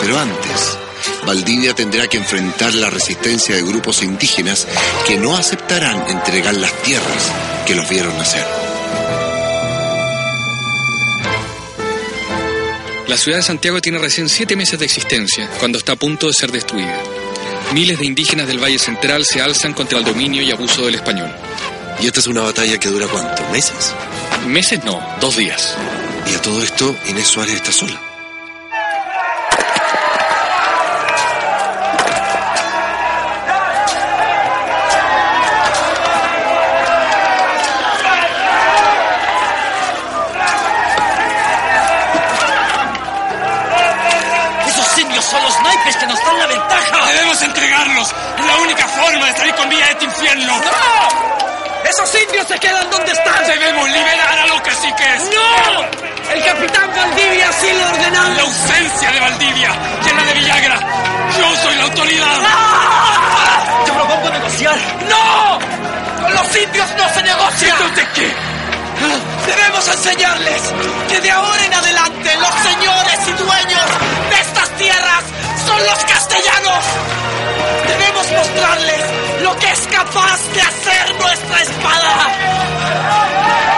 Pero 0.00 0.18
antes, 0.18 0.78
Valdivia 1.24 1.72
tendrá 1.72 2.08
que 2.08 2.16
enfrentar 2.16 2.74
la 2.74 2.90
resistencia 2.90 3.54
de 3.54 3.62
grupos 3.62 4.02
indígenas 4.02 4.66
que 5.06 5.18
no 5.18 5.36
aceptarán 5.36 6.08
entregar 6.08 6.56
las 6.56 6.72
tierras 6.82 7.30
que 7.64 7.76
los 7.76 7.88
vieron 7.88 8.16
nacer. 8.18 8.44
La 13.08 13.18
ciudad 13.18 13.38
de 13.38 13.42
Santiago 13.42 13.82
tiene 13.82 13.98
recién 13.98 14.30
siete 14.30 14.56
meses 14.56 14.78
de 14.78 14.86
existencia, 14.86 15.48
cuando 15.58 15.76
está 15.76 15.92
a 15.92 15.96
punto 15.96 16.26
de 16.26 16.32
ser 16.32 16.50
destruida. 16.50 16.98
Miles 17.74 17.98
de 17.98 18.06
indígenas 18.06 18.46
del 18.46 18.62
Valle 18.62 18.78
Central 18.78 19.26
se 19.26 19.42
alzan 19.42 19.74
contra 19.74 19.98
el 19.98 20.04
dominio 20.04 20.42
y 20.42 20.50
abuso 20.50 20.86
del 20.86 20.94
español. 20.94 21.30
¿Y 22.00 22.06
esta 22.06 22.20
es 22.20 22.26
una 22.26 22.40
batalla 22.40 22.78
que 22.78 22.88
dura 22.88 23.06
cuánto? 23.06 23.42
¿Meses? 23.50 23.94
Meses 24.46 24.82
no, 24.84 25.02
dos 25.20 25.36
días. 25.36 25.76
Y 26.30 26.34
a 26.34 26.40
todo 26.40 26.62
esto, 26.62 26.96
Inés 27.06 27.26
Suárez 27.26 27.56
está 27.56 27.72
sola. 27.72 28.13
¡No! 50.36 50.60
¡Esos 51.88 52.22
indios 52.22 52.48
se 52.48 52.58
quedan 52.58 52.90
donde 52.90 53.12
están! 53.12 53.46
¡Debemos 53.46 53.88
liberar 53.88 54.38
a 54.38 54.46
los 54.46 54.60
caciques! 54.62 55.30
¡No! 55.32 56.32
¡El 56.32 56.44
capitán 56.44 56.90
Valdivia 56.94 57.48
así 57.48 57.72
lo 57.72 57.88
ordenó! 57.88 58.28
¡La 58.30 58.42
ausencia 58.42 59.12
de 59.12 59.20
Valdivia! 59.20 59.70
¡Llena 60.04 60.24
de 60.24 60.34
Villagra! 60.34 60.80
¡Yo 61.38 61.56
soy 61.62 61.76
la 61.76 61.84
autoridad! 61.84 62.38
¡Ah! 62.42 63.84
Yo 63.86 63.94
propongo 63.94 64.30
negociar. 64.30 64.76
¡No! 65.08 65.58
¡Con 66.20 66.34
los 66.34 66.56
indios 66.56 66.88
no 66.96 67.08
se 67.10 67.22
negocia! 67.22 67.68
¿Entonces 67.68 68.08
qué? 68.14 68.34
Debemos 69.46 69.86
enseñarles 69.88 70.62
que 71.08 71.20
de 71.20 71.30
ahora 71.30 71.64
en 71.64 71.74
adelante 71.74 72.36
los 72.36 72.54
señores 72.54 73.18
y 73.28 73.32
dueños 73.32 73.84
de 74.30 74.40
estas 74.40 74.68
tierras 74.78 75.24
son 75.66 75.84
los 75.84 76.04
castellanos. 76.04 76.84
Debemos 77.86 78.30
mostrarles 78.32 79.04
lo 79.42 79.56
que 79.56 79.70
es 79.70 79.86
capaz 79.88 80.52
de 80.52 80.60
hacer 80.60 81.14
nuestra 81.20 81.62
espada. 81.62 83.73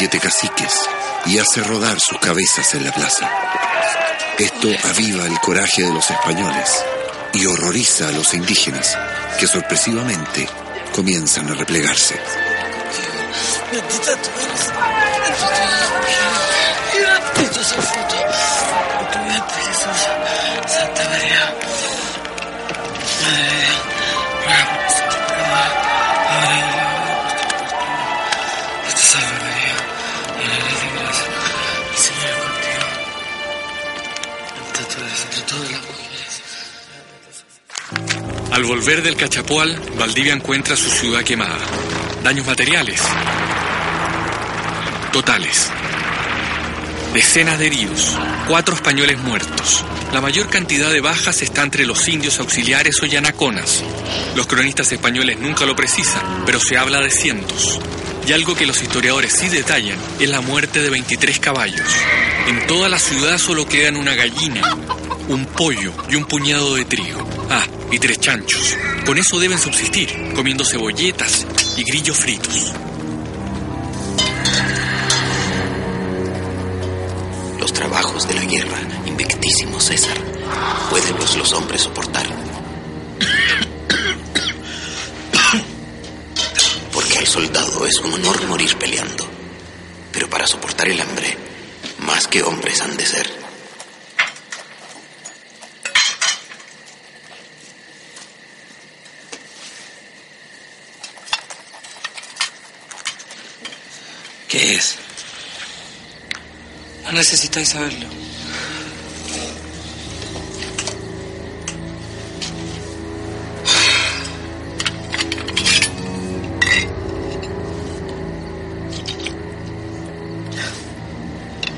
Siete 0.00 0.18
caciques 0.18 0.72
y 1.26 1.38
hace 1.38 1.62
rodar 1.62 2.00
sus 2.00 2.18
cabezas 2.20 2.74
en 2.74 2.84
la 2.84 2.90
plaza. 2.90 3.30
Esto 4.38 4.68
aviva 4.88 5.26
el 5.26 5.38
coraje 5.40 5.82
de 5.82 5.92
los 5.92 6.10
españoles 6.10 6.82
y 7.34 7.44
horroriza 7.44 8.08
a 8.08 8.12
los 8.12 8.32
indígenas, 8.32 8.96
que 9.38 9.46
sorpresivamente 9.46 10.48
comienzan 10.94 11.50
a 11.50 11.54
replegarse. 11.54 12.18
Bendita 13.70 14.22
tú 14.22 14.30
Al 38.52 38.64
volver 38.64 39.02
del 39.02 39.16
Cachapoal, 39.16 39.80
Valdivia 39.96 40.32
encuentra 40.32 40.76
su 40.76 40.90
ciudad 40.90 41.22
quemada. 41.22 41.58
Daños 42.22 42.46
materiales. 42.46 43.00
Totales. 45.12 45.70
Decenas 47.14 47.58
de 47.58 47.66
heridos, 47.66 48.16
cuatro 48.48 48.74
españoles 48.74 49.18
muertos. 49.18 49.84
La 50.12 50.20
mayor 50.20 50.48
cantidad 50.48 50.90
de 50.90 51.00
bajas 51.00 51.42
está 51.42 51.62
entre 51.62 51.86
los 51.86 52.08
indios 52.08 52.38
auxiliares 52.40 53.02
o 53.02 53.06
yanaconas. 53.06 53.82
Los 54.36 54.46
cronistas 54.46 54.90
españoles 54.92 55.38
nunca 55.38 55.64
lo 55.64 55.76
precisan, 55.76 56.42
pero 56.44 56.60
se 56.60 56.76
habla 56.76 57.00
de 57.00 57.10
cientos. 57.10 57.80
Y 58.26 58.32
algo 58.32 58.54
que 58.54 58.66
los 58.66 58.82
historiadores 58.82 59.32
sí 59.32 59.48
detallan 59.48 59.98
es 60.18 60.28
la 60.28 60.40
muerte 60.40 60.82
de 60.82 60.90
23 60.90 61.40
caballos. 61.40 61.88
En 62.46 62.66
toda 62.66 62.88
la 62.88 62.98
ciudad 62.98 63.38
solo 63.38 63.66
quedan 63.66 63.96
una 63.96 64.14
gallina, 64.14 64.76
un 65.30 65.46
pollo 65.46 65.92
y 66.08 66.16
un 66.16 66.24
puñado 66.24 66.74
de 66.74 66.84
trigo. 66.84 67.24
Ah, 67.48 67.64
y 67.92 67.98
tres 67.98 68.18
chanchos. 68.18 68.76
Con 69.06 69.16
eso 69.16 69.38
deben 69.38 69.58
subsistir, 69.58 70.32
comiendo 70.34 70.64
cebolletas 70.64 71.46
y 71.76 71.84
grillos 71.84 72.16
fritos. 72.16 72.72
Los 77.60 77.72
trabajos 77.72 78.26
de 78.26 78.34
la 78.34 78.44
guerra, 78.44 78.78
invictísimo 79.06 79.78
César, 79.80 80.16
pueden 80.90 81.16
los, 81.38 81.52
hombres 81.52 81.82
soportar. 81.82 82.26
Porque 86.92 87.18
al 87.18 87.26
soldado 87.26 87.86
es 87.86 87.98
un 88.00 88.14
honor 88.14 88.46
morir 88.48 88.76
peleando. 88.76 89.28
Pero 90.12 90.28
para 90.28 90.46
soportar 90.48 90.88
el 90.88 91.00
hambre, 91.00 91.36
más 92.00 92.26
que 92.26 92.42
hombres 92.42 92.80
han 92.80 92.96
de 92.96 93.06
ser. 93.06 93.39
¿Qué 104.50 104.74
es? 104.74 104.96
No 107.04 107.12
necesitáis 107.12 107.68
saberlo. 107.68 108.08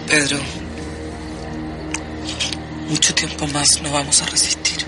Pedro, 0.06 0.38
mucho 2.88 3.14
tiempo 3.14 3.46
más 3.48 3.82
no 3.82 3.92
vamos 3.92 4.22
a 4.22 4.26
resistir. 4.26 4.86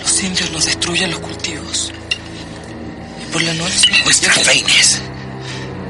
Los 0.00 0.22
indios 0.22 0.50
nos 0.50 0.64
destruyen 0.64 1.10
los 1.10 1.20
cultivos. 1.20 1.92
Por 3.32 3.42
la 3.42 3.54
noche... 3.54 3.92
Vuestra 4.04 4.32
fe. 4.32 4.64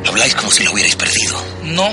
Habláis 0.07 0.35
como 0.35 0.51
si 0.51 0.65
lo 0.65 0.73
hubierais 0.73 0.97
perdido. 0.97 1.43
No. 1.65 1.93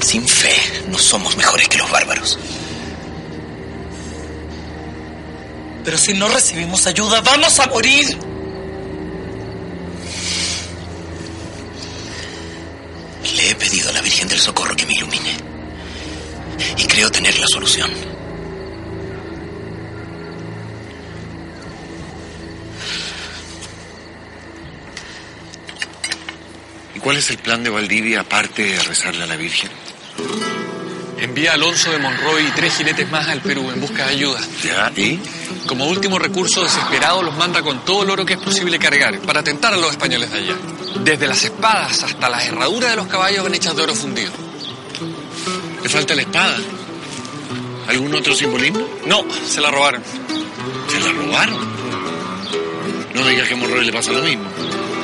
Sin 0.00 0.26
fe 0.26 0.54
no 0.88 0.98
somos 0.98 1.36
mejores 1.36 1.68
que 1.68 1.78
los 1.78 1.90
bárbaros. 1.90 2.38
Pero 5.84 5.98
si 5.98 6.14
no 6.14 6.28
recibimos 6.28 6.86
ayuda, 6.86 7.20
vamos 7.20 7.58
a 7.60 7.66
morir. 7.66 8.18
Le 13.36 13.50
he 13.50 13.54
pedido 13.54 13.90
a 13.90 13.92
la 13.92 14.00
Virgen 14.00 14.28
del 14.28 14.40
Socorro 14.40 14.74
que 14.74 14.86
me 14.86 14.94
ilumine. 14.94 15.36
Y 16.76 16.84
creo 16.86 17.10
tener 17.10 17.38
la 17.38 17.46
solución. 17.46 18.07
Cuál 27.08 27.16
es 27.16 27.30
el 27.30 27.38
plan 27.38 27.64
de 27.64 27.70
Valdivia 27.70 28.20
aparte 28.20 28.62
de 28.62 28.82
rezarle 28.82 29.24
a 29.24 29.26
la 29.26 29.36
Virgen? 29.36 29.70
Envía 31.16 31.52
a 31.52 31.54
Alonso 31.54 31.90
de 31.90 31.96
Monroy 31.96 32.44
y 32.46 32.50
tres 32.50 32.76
jinetes 32.76 33.10
más 33.10 33.26
al 33.28 33.40
Perú 33.40 33.70
en 33.70 33.80
busca 33.80 34.04
de 34.04 34.12
ayuda. 34.12 34.38
¿Ya? 34.62 34.92
¿Y? 34.94 35.18
Como 35.66 35.86
último 35.86 36.18
recurso 36.18 36.62
desesperado 36.62 37.22
los 37.22 37.34
manda 37.34 37.62
con 37.62 37.82
todo 37.82 38.02
el 38.02 38.10
oro 38.10 38.26
que 38.26 38.34
es 38.34 38.38
posible 38.38 38.78
cargar 38.78 39.18
para 39.20 39.40
atentar 39.40 39.72
a 39.72 39.78
los 39.78 39.92
españoles 39.92 40.30
de 40.30 40.38
allá. 40.38 40.54
Desde 41.02 41.26
las 41.26 41.42
espadas 41.42 42.02
hasta 42.02 42.28
las 42.28 42.44
herraduras 42.44 42.90
de 42.90 42.96
los 42.96 43.06
caballos 43.06 43.42
van 43.42 43.54
hechas 43.54 43.74
de 43.74 43.84
oro 43.84 43.94
fundido. 43.94 44.32
¿Le 45.82 45.88
falta 45.88 46.14
la 46.14 46.20
espada? 46.20 46.58
¿Algún 47.86 48.14
otro 48.14 48.34
simbolismo? 48.34 48.86
No, 49.06 49.24
se 49.46 49.62
la 49.62 49.70
robaron. 49.70 50.02
¿Se 50.88 51.00
la 51.00 51.10
robaron? 51.10 51.58
No 53.14 53.26
digas 53.26 53.48
que 53.48 53.54
a 53.54 53.56
Monroy 53.56 53.86
le 53.86 53.92
pasa 53.94 54.12
lo 54.12 54.20
mismo. 54.20 54.44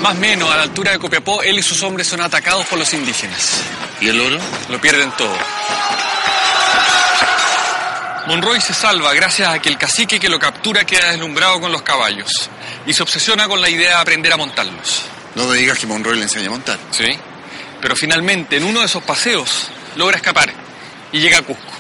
Más 0.01 0.17
o 0.17 0.19
menos, 0.21 0.51
a 0.51 0.57
la 0.57 0.63
altura 0.65 0.93
de 0.93 0.99
Copiapó, 0.99 1.43
él 1.43 1.59
y 1.59 1.63
sus 1.63 1.83
hombres 1.83 2.07
son 2.07 2.21
atacados 2.21 2.67
por 2.67 2.79
los 2.79 2.93
indígenas. 2.93 3.63
¿Y 4.01 4.09
el 4.09 4.21
oro? 4.21 4.39
Lo 4.69 4.81
pierden 4.81 5.11
todo. 5.13 5.37
Monroy 8.27 8.61
se 8.61 8.73
salva 8.73 9.13
gracias 9.13 9.49
a 9.49 9.59
que 9.59 9.69
el 9.69 9.77
cacique 9.77 10.19
que 10.19 10.31
lo 10.31 10.39
captura 10.39 10.85
queda 10.85 11.11
deslumbrado 11.11 11.61
con 11.61 11.71
los 11.71 11.83
caballos 11.83 12.49
y 12.87 12.95
se 12.95 13.03
obsesiona 13.03 13.47
con 13.49 13.61
la 13.61 13.69
idea 13.69 13.91
de 13.91 13.97
aprender 13.97 14.33
a 14.33 14.39
montarlos. 14.39 15.03
No 15.35 15.47
me 15.47 15.57
digas 15.57 15.79
que 15.79 15.87
Monroy 15.87 16.17
le 16.17 16.23
enseña 16.23 16.47
a 16.47 16.51
montar. 16.51 16.79
Sí, 16.91 17.19
pero 17.83 17.95
finalmente 17.95 18.57
en 18.57 18.65
uno 18.65 18.81
de 18.81 18.87
esos 18.87 19.03
paseos 19.03 19.69
logra 19.97 20.17
escapar 20.17 20.51
y 21.13 21.21
llega 21.21 21.39
a 21.39 21.43
Cusco. 21.43 21.74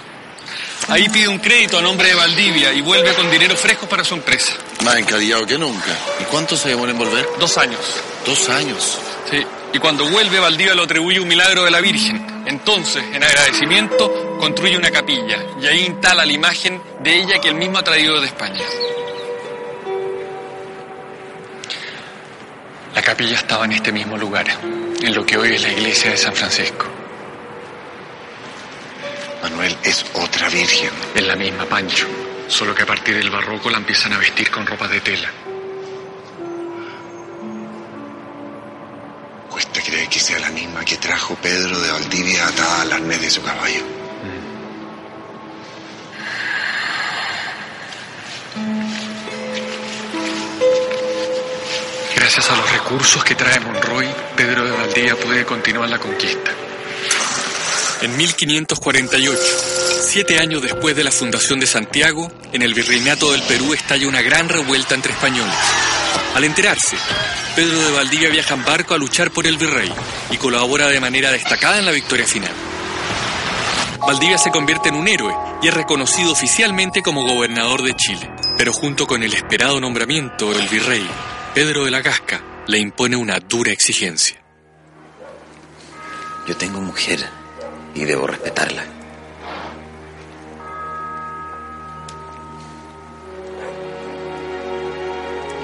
Ahí 0.89 1.09
pide 1.09 1.29
un 1.29 1.39
crédito 1.39 1.79
a 1.79 1.83
nombre 1.83 2.09
de 2.09 2.15
Valdivia 2.15 2.73
y 2.73 2.81
vuelve 2.83 3.15
con 3.15 3.31
dinero 3.31 3.57
fresco 3.57 3.89
para 3.89 4.05
su 4.05 4.15
empresa. 4.15 4.53
Más 4.85 4.97
encadillado 4.97 5.47
que 5.47 5.57
nunca. 5.57 5.97
¿Y 6.21 6.25
cuánto 6.25 6.57
se 6.57 6.69
demora 6.69 6.93
en 6.93 6.99
volver? 6.99 7.27
Dos 7.39 7.57
años. 7.57 7.81
Dos 8.27 8.49
años. 8.51 8.99
Sí, 9.31 9.45
y 9.73 9.79
cuando 9.79 10.09
vuelve 10.09 10.39
Valdivia 10.39 10.75
lo 10.75 10.83
atribuye 10.85 11.21
un 11.21 11.29
milagro 11.29 11.65
de 11.65 11.71
la 11.71 11.81
Virgen. 11.81 12.45
Entonces, 12.47 13.03
en 13.13 13.25
agradecimiento, 13.25 14.37
construye 14.39 14.77
una 14.77 14.91
capilla 14.91 15.39
y 15.61 15.67
ahí 15.67 15.87
instala 15.87 16.27
la 16.27 16.33
imagen 16.33 16.81
de 17.01 17.17
ella 17.17 17.41
que 17.41 17.49
él 17.49 17.55
mismo 17.55 17.79
ha 17.79 17.83
traído 17.83 18.21
de 18.21 18.27
España. 18.27 18.63
La 22.95 23.03
capilla 23.03 23.39
estaba 23.39 23.65
en 23.65 23.73
este 23.73 23.91
mismo 23.91 24.17
lugar, 24.17 24.47
en 25.03 25.15
lo 25.15 25.25
que 25.25 25.37
hoy 25.37 25.55
es 25.55 25.63
la 25.63 25.73
iglesia 25.73 26.11
de 26.11 26.17
San 26.17 26.35
Francisco. 26.35 26.87
Manuel 29.45 29.77
es 29.85 30.07
otra 30.15 30.49
virgen. 30.49 30.89
Es 31.15 31.27
la 31.27 31.37
misma, 31.37 31.67
Pancho, 31.67 32.07
solo 32.49 32.75
que 32.75 32.85
a 32.85 32.87
partir 32.87 33.15
del 33.15 33.29
barroco 33.29 33.69
la 33.69 33.77
empiezan 33.77 34.15
a 34.15 34.19
vestir 34.19 34.51
con 34.51 34.67
ropas 34.67 34.89
de 34.89 35.03
tela. 35.03 35.31
Cuesta 39.51 39.83
creer 39.83 40.09
que 40.09 40.19
sea 40.19 40.39
la 40.39 40.49
misma 40.49 40.83
que 40.83 40.97
trajo 40.97 41.35
Pedro 41.35 41.79
de 41.79 41.93
Valdivia 41.93 42.47
atada 42.47 42.83
al 42.83 42.93
arnés 42.95 43.21
de 43.21 43.29
su 43.29 43.43
caballo. 43.43 43.83
Gracias 52.17 52.51
a 52.51 52.57
los 52.57 52.73
recursos 52.73 53.23
que 53.23 53.35
trae 53.35 53.61
Monroy, 53.61 54.09
Pedro 54.39 54.65
de 54.65 54.71
Valdivia 54.71 55.17
puede 55.17 55.45
continuar 55.45 55.91
la 55.91 55.99
conquista. 55.99 56.51
En 58.05 58.19
1548, 58.19 59.41
siete 60.03 60.39
años 60.39 60.61
después 60.61 60.95
de 60.95 61.03
la 61.03 61.11
fundación 61.11 61.59
de 61.59 61.67
Santiago, 61.67 62.31
en 62.53 62.61
el 62.61 62.75
virreinato 62.75 63.33
del 63.33 63.41
Perú 63.45 63.73
estalla 63.73 64.07
una 64.07 64.21
gran 64.21 64.51
revuelta 64.51 64.95
entre 64.95 65.15
españoles. 65.15 65.55
Al 66.35 66.45
enterarse, 66.45 66.99
Pedro 67.57 67.79
de 67.79 67.93
Valdivia 67.93 68.29
viaja 68.29 68.53
en 68.57 68.63
barco 68.63 68.93
a 68.93 68.99
luchar 68.99 69.31
por 69.31 69.47
el 69.47 69.57
virrey 69.57 69.91
y 70.31 70.37
colabora 70.37 70.89
de 70.89 71.01
manera 71.01 71.31
destacada 71.31 71.79
en 71.79 71.87
la 71.87 71.93
victoria 71.93 72.27
final. 72.27 72.53
Valdivia 74.01 74.37
se 74.37 74.51
convierte 74.51 74.91
en 74.91 74.97
un 74.97 75.09
héroe 75.09 75.35
y 75.63 75.69
es 75.69 75.75
reconocido 75.75 76.31
oficialmente 76.31 77.01
como 77.01 77.27
gobernador 77.27 77.81
de 77.81 77.95
Chile, 77.95 78.31
pero 78.59 78.75
junto 78.75 79.07
con 79.07 79.23
el 79.23 79.33
esperado 79.33 79.81
nombramiento 79.81 80.53
del 80.53 80.69
virrey, 80.69 81.09
Pedro 81.55 81.87
de 81.87 81.91
la 81.91 82.03
Casca 82.03 82.45
le 82.67 82.77
impone 82.77 83.17
una 83.17 83.41
dura 83.41 83.73
exigencia. 83.73 84.45
Yo 86.47 86.55
tengo 86.55 86.83
mujer 86.83 87.44
y 87.95 88.05
debo 88.05 88.27
respetarla. 88.27 88.85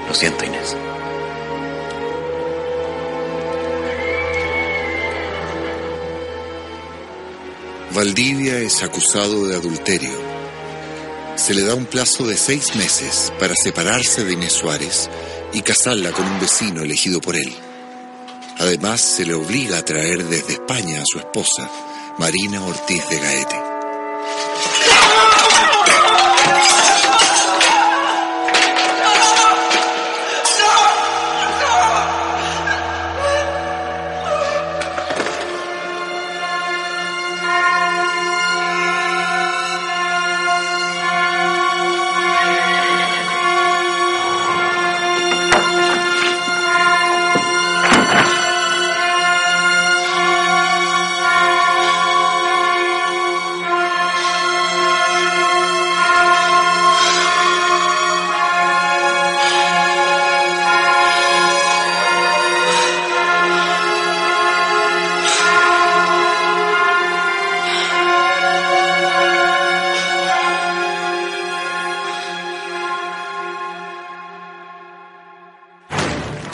Lo 0.07 0.13
siento, 0.13 0.45
Inés. 0.45 0.75
Valdivia 7.93 8.57
es 8.59 8.83
acusado 8.83 9.47
de 9.47 9.55
adulterio. 9.55 10.17
Se 11.35 11.53
le 11.53 11.63
da 11.63 11.75
un 11.75 11.85
plazo 11.85 12.25
de 12.25 12.37
seis 12.37 12.75
meses 12.75 13.33
para 13.37 13.53
separarse 13.53 14.23
de 14.23 14.33
Inés 14.33 14.53
Suárez 14.53 15.09
y 15.53 15.61
casarla 15.61 16.11
con 16.11 16.25
un 16.25 16.39
vecino 16.39 16.83
elegido 16.83 17.19
por 17.19 17.35
él. 17.35 17.53
Además, 18.59 19.01
se 19.01 19.25
le 19.25 19.33
obliga 19.33 19.79
a 19.79 19.85
traer 19.85 20.23
desde 20.23 20.53
España 20.53 21.01
a 21.01 21.05
su 21.05 21.19
esposa, 21.19 21.69
Marina 22.21 22.63
Ortiz 22.63 23.09
de 23.09 23.17
Gaete. 23.17 23.70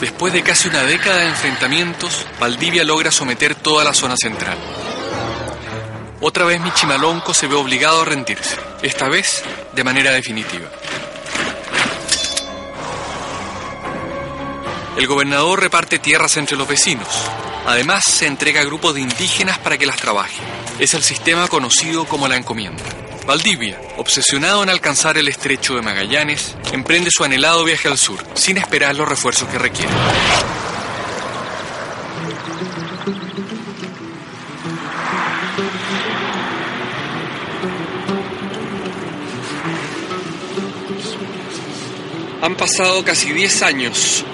Después 0.00 0.32
de 0.32 0.42
casi 0.42 0.68
una 0.68 0.84
década 0.84 1.18
de 1.18 1.28
enfrentamientos, 1.28 2.24
Valdivia 2.38 2.84
logra 2.84 3.10
someter 3.10 3.56
toda 3.56 3.84
la 3.84 3.92
zona 3.92 4.16
central. 4.16 4.56
Otra 6.20 6.44
vez 6.44 6.60
Michimalonco 6.60 7.34
se 7.34 7.48
ve 7.48 7.56
obligado 7.56 8.02
a 8.02 8.04
rendirse, 8.04 8.56
esta 8.82 9.08
vez 9.08 9.42
de 9.72 9.84
manera 9.84 10.12
definitiva. 10.12 10.68
El 14.96 15.06
gobernador 15.06 15.60
reparte 15.60 15.98
tierras 15.98 16.36
entre 16.36 16.56
los 16.56 16.66
vecinos. 16.66 17.08
Además, 17.66 18.04
se 18.04 18.26
entrega 18.26 18.62
a 18.62 18.64
grupos 18.64 18.94
de 18.94 19.00
indígenas 19.00 19.58
para 19.58 19.78
que 19.78 19.86
las 19.86 19.96
trabajen. 19.96 20.44
Es 20.78 20.94
el 20.94 21.02
sistema 21.02 21.46
conocido 21.48 22.04
como 22.04 22.26
la 22.26 22.36
encomienda. 22.36 22.82
Valdivia, 23.28 23.78
obsesionado 23.98 24.62
en 24.62 24.70
alcanzar 24.70 25.18
el 25.18 25.28
estrecho 25.28 25.74
de 25.74 25.82
Magallanes, 25.82 26.56
emprende 26.72 27.10
su 27.10 27.24
anhelado 27.24 27.62
viaje 27.62 27.86
al 27.86 27.98
sur, 27.98 28.24
sin 28.32 28.56
esperar 28.56 28.96
los 28.96 29.06
refuerzos 29.06 29.46
que 29.50 29.58
requiere. 29.58 29.92
Han 42.40 42.56
pasado 42.56 43.04
casi 43.04 43.30
10 43.34 43.62
años 43.62 44.24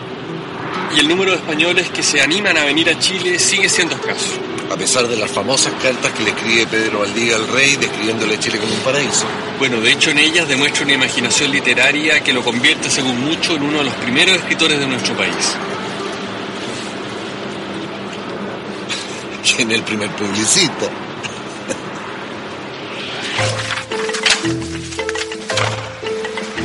y 0.95 1.01
el 1.01 1.09
número 1.09 1.33
de 1.33 1.39
españoles 1.39 1.89
que 1.91 2.03
se 2.03 2.21
animan 2.21 2.57
a 2.57 2.65
venir 2.65 2.89
a 2.89 2.99
Chile 2.99 3.39
sigue 3.39 3.69
siendo 3.69 3.95
escaso. 3.95 4.33
A 4.71 4.77
pesar 4.77 5.07
de 5.09 5.17
las 5.17 5.31
famosas 5.31 5.73
cartas 5.83 6.13
que 6.13 6.23
le 6.23 6.31
escribe 6.31 6.67
Pedro 6.67 7.01
Valdivia 7.01 7.37
al 7.37 7.47
rey 7.49 7.77
describiéndole 7.77 8.35
a 8.35 8.39
Chile 8.39 8.59
como 8.59 8.73
un 8.73 8.81
paraíso. 8.81 9.25
Bueno, 9.59 9.81
de 9.81 9.93
hecho 9.93 10.11
en 10.11 10.19
ellas 10.19 10.49
demuestra 10.49 10.85
una 10.85 10.95
imaginación 10.95 11.51
literaria 11.51 12.21
que 12.21 12.33
lo 12.33 12.43
convierte 12.43 12.91
según 12.91 13.25
mucho 13.25 13.57
en 13.57 13.63
uno 13.63 13.79
de 13.79 13.85
los 13.85 13.95
primeros 13.95 14.37
escritores 14.37 14.79
de 14.79 14.87
nuestro 14.87 15.17
país. 15.17 15.35
¿Quién 19.57 19.71
es 19.71 19.79
el 19.79 19.85
primer 19.85 20.11
publicista? 20.11 20.91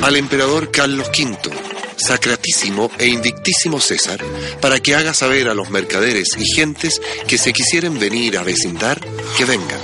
Al 0.01 0.15
emperador 0.15 0.71
Carlos 0.71 1.09
V, 1.09 1.68
sacratísimo 1.99 2.91
e 2.97 3.07
indictísimo 3.07 3.79
César, 3.79 4.19
para 4.61 4.79
que 4.79 4.95
haga 4.95 5.13
saber 5.13 5.49
a 5.49 5.53
los 5.53 5.69
mercaderes 5.69 6.29
y 6.37 6.45
gentes 6.45 7.01
que 7.27 7.37
se 7.37 7.53
quisieren 7.53 7.99
venir 7.99 8.37
a 8.37 8.43
vecindar, 8.43 8.99
que 9.37 9.45
vengan. 9.45 9.79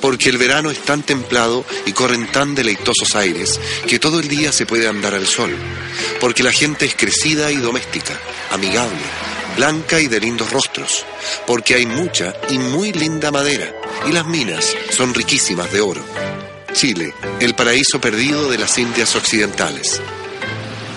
Porque 0.00 0.28
el 0.28 0.38
verano 0.38 0.70
es 0.70 0.78
tan 0.80 1.02
templado 1.02 1.64
y 1.86 1.92
corren 1.92 2.30
tan 2.30 2.54
deleitosos 2.54 3.14
aires 3.14 3.58
que 3.86 3.98
todo 3.98 4.20
el 4.20 4.28
día 4.28 4.52
se 4.52 4.66
puede 4.66 4.88
andar 4.88 5.14
al 5.14 5.26
sol. 5.26 5.54
Porque 6.20 6.42
la 6.42 6.52
gente 6.52 6.86
es 6.86 6.94
crecida 6.94 7.50
y 7.50 7.56
doméstica, 7.56 8.18
amigable, 8.50 9.00
blanca 9.56 10.00
y 10.00 10.08
de 10.08 10.20
lindos 10.20 10.50
rostros. 10.52 11.04
Porque 11.46 11.74
hay 11.74 11.86
mucha 11.86 12.34
y 12.50 12.58
muy 12.58 12.92
linda 12.92 13.30
madera 13.30 13.72
y 14.06 14.12
las 14.12 14.26
minas 14.26 14.74
son 14.90 15.14
riquísimas 15.14 15.72
de 15.72 15.80
oro. 15.80 16.04
Chile, 16.72 17.14
el 17.40 17.54
paraíso 17.54 18.00
perdido 18.00 18.50
de 18.50 18.58
las 18.58 18.76
Indias 18.78 19.14
Occidentales. 19.14 20.00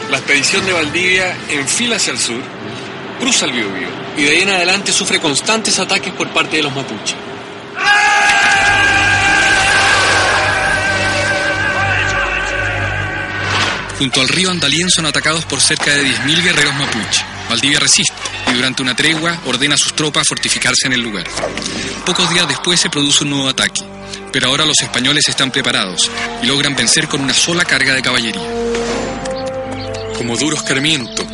La 0.09 0.17
expedición 0.19 0.65
de 0.65 0.71
Valdivia 0.71 1.35
enfila 1.49 1.97
hacia 1.97 2.13
el 2.13 2.19
sur, 2.19 2.41
cruza 3.19 3.45
el 3.45 3.51
Biobío 3.51 3.87
y 4.17 4.23
de 4.23 4.29
ahí 4.29 4.41
en 4.41 4.49
adelante 4.49 4.93
sufre 4.93 5.19
constantes 5.19 5.77
ataques 5.79 6.13
por 6.13 6.29
parte 6.29 6.57
de 6.57 6.63
los 6.63 6.73
mapuches. 6.73 7.15
Junto 13.99 14.21
al 14.21 14.27
río 14.29 14.51
Andalien 14.51 14.89
son 14.89 15.07
atacados 15.07 15.43
por 15.45 15.59
cerca 15.59 15.91
de 15.91 16.03
10.000 16.03 16.43
guerreros 16.43 16.75
mapuche. 16.75 17.25
Valdivia 17.49 17.79
resiste 17.79 18.13
y 18.51 18.53
durante 18.53 18.81
una 18.81 18.95
tregua 18.95 19.39
ordena 19.45 19.75
a 19.75 19.77
sus 19.77 19.93
tropas 19.93 20.27
fortificarse 20.27 20.85
en 20.87 20.93
el 20.93 21.01
lugar. 21.01 21.25
Pocos 22.05 22.29
días 22.29 22.47
después 22.47 22.79
se 22.79 22.89
produce 22.89 23.23
un 23.23 23.31
nuevo 23.31 23.49
ataque, 23.49 23.81
pero 24.31 24.49
ahora 24.49 24.65
los 24.65 24.79
españoles 24.79 25.27
están 25.27 25.51
preparados 25.51 26.09
y 26.43 26.45
logran 26.45 26.75
vencer 26.75 27.07
con 27.07 27.21
una 27.21 27.33
sola 27.33 27.65
carga 27.65 27.93
de 27.93 28.01
caballería. 28.01 29.06
Como 30.17 30.35
duro 30.35 30.57
escarmiento, 30.57 31.25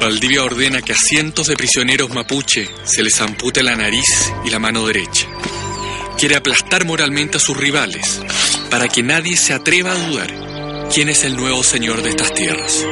Valdivia 0.00 0.44
ordena 0.44 0.82
que 0.82 0.92
a 0.92 0.96
cientos 0.96 1.46
de 1.46 1.56
prisioneros 1.56 2.10
mapuche 2.10 2.68
se 2.84 3.02
les 3.02 3.20
ampute 3.20 3.62
la 3.62 3.76
nariz 3.76 4.32
y 4.44 4.50
la 4.50 4.58
mano 4.58 4.86
derecha. 4.86 5.26
Quiere 6.18 6.36
aplastar 6.36 6.84
moralmente 6.84 7.38
a 7.38 7.40
sus 7.40 7.56
rivales 7.56 8.20
para 8.70 8.88
que 8.88 9.02
nadie 9.02 9.36
se 9.36 9.52
atreva 9.52 9.92
a 9.92 10.08
dudar 10.08 10.88
quién 10.92 11.08
es 11.08 11.24
el 11.24 11.36
nuevo 11.36 11.62
señor 11.62 12.02
de 12.02 12.10
estas 12.10 12.32
tierras. 12.34 12.84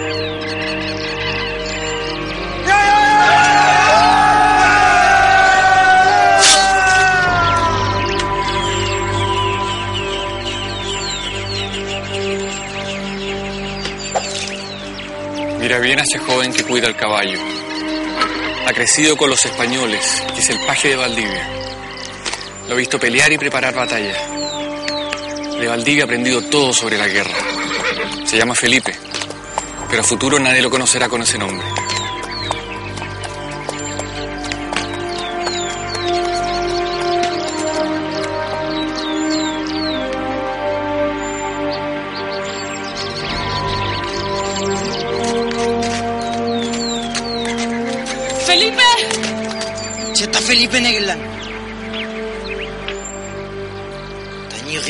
Mira 15.64 15.79
bien 15.79 15.98
a 15.98 16.03
ese 16.03 16.18
joven 16.18 16.53
que 16.53 16.62
cuida 16.62 16.88
el 16.88 16.94
caballo. 16.94 17.38
Ha 18.66 18.72
crecido 18.74 19.16
con 19.16 19.31
los 19.31 19.42
españoles, 19.46 20.22
es 20.37 20.50
el 20.50 20.59
paje 20.66 20.90
de 20.90 20.96
Valdivia. 20.96 21.48
Lo 22.68 22.74
he 22.74 22.79
visto 22.81 23.00
pelear 23.00 23.33
y 23.33 23.38
preparar 23.38 23.74
batalla. 23.74 24.14
De 25.59 25.66
Valdivia 25.66 26.03
ha 26.03 26.05
aprendido 26.05 26.42
todo 26.50 26.74
sobre 26.74 26.98
la 26.98 27.09
guerra. 27.09 27.33
Se 28.27 28.37
llama 28.37 28.55
Felipe, 28.55 28.94
pero 29.88 30.03
a 30.03 30.05
futuro 30.05 30.38
nadie 30.38 30.61
lo 30.61 30.68
conocerá 30.68 31.09
con 31.09 31.22
ese 31.22 31.38
nombre. 31.38 31.66
Si 50.55 50.62
está 50.62 50.77
Felipe 50.77 50.88
Neglan. 50.88 51.19
Daño 54.51 54.81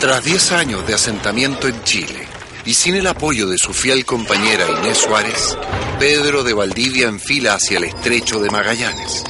Tras 0.00 0.22
10 0.24 0.52
años 0.52 0.86
de 0.86 0.94
asentamiento 0.94 1.68
en 1.68 1.82
Chile 1.82 2.28
y 2.66 2.74
sin 2.74 2.96
el 2.96 3.06
apoyo 3.06 3.48
de 3.48 3.56
su 3.56 3.72
fiel 3.72 4.04
compañera 4.04 4.66
Inés 4.68 4.98
Suárez, 4.98 5.56
Pedro 5.98 6.44
de 6.44 6.52
Valdivia 6.52 7.08
enfila 7.08 7.54
hacia 7.54 7.78
el 7.78 7.84
estrecho 7.84 8.38
de 8.40 8.50
Magallanes. 8.50 9.24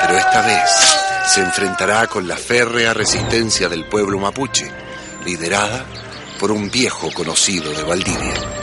Pero 0.00 0.18
esta 0.18 0.42
vez 0.46 0.70
se 1.26 1.40
enfrentará 1.40 2.06
con 2.06 2.28
la 2.28 2.36
férrea 2.36 2.94
resistencia 2.94 3.68
del 3.68 3.84
pueblo 3.86 4.20
mapuche, 4.20 4.70
liderada 5.24 5.84
por 6.38 6.52
un 6.52 6.70
viejo 6.70 7.10
conocido 7.12 7.72
de 7.72 7.82
Valdivia. 7.82 8.57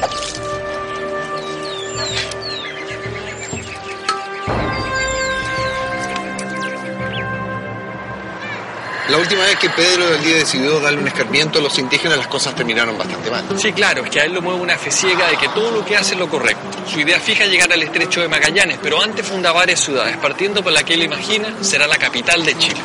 La 9.10 9.18
última 9.20 9.43
vez 9.43 9.58
que 9.60 9.70
Pedro 9.70 10.06
de 10.06 10.12
Valdivia 10.16 10.38
decidió 10.38 10.80
darle 10.80 10.99
un 10.99 11.08
escarmiento 11.08 11.60
a 11.60 11.62
los 11.62 11.78
indígenas, 11.78 12.18
las 12.18 12.28
cosas 12.28 12.56
terminaron 12.56 12.97
bastante 12.97 13.30
mal. 13.30 13.45
Sí, 13.56 13.72
claro, 13.72 14.03
es 14.03 14.10
que 14.10 14.20
a 14.20 14.24
él 14.24 14.34
lo 14.34 14.41
mueve 14.41 14.60
una 14.60 14.78
fe 14.80 14.89
ciega 14.89 15.28
de 15.30 15.38
que 15.38 15.47
todo 15.49 15.70
lo 15.70 15.86
que 15.86 15.95
hace 15.95 16.16
es 16.16 16.20
lo 16.20 16.28
correcto. 16.28 16.64
Su 16.91 16.99
idea 16.99 17.20
fija 17.20 17.43
es 17.43 17.51
llegar 17.51 17.72
al 17.72 17.84
estrecho 17.84 18.22
de 18.22 18.28
Magallanes, 18.28 18.80
pero 18.82 18.99
antes 18.99 19.26
funda 19.26 19.51
varias 19.51 19.80
ciudades, 19.80 20.18
partiendo 20.18 20.64
por 20.64 20.72
la 20.72 20.84
que 20.84 20.95
él 20.95 21.03
imagina 21.03 21.53
será 21.62 21.86
la 21.86 21.97
capital 21.97 22.43
de 22.43 22.58
Chile. 22.58 22.82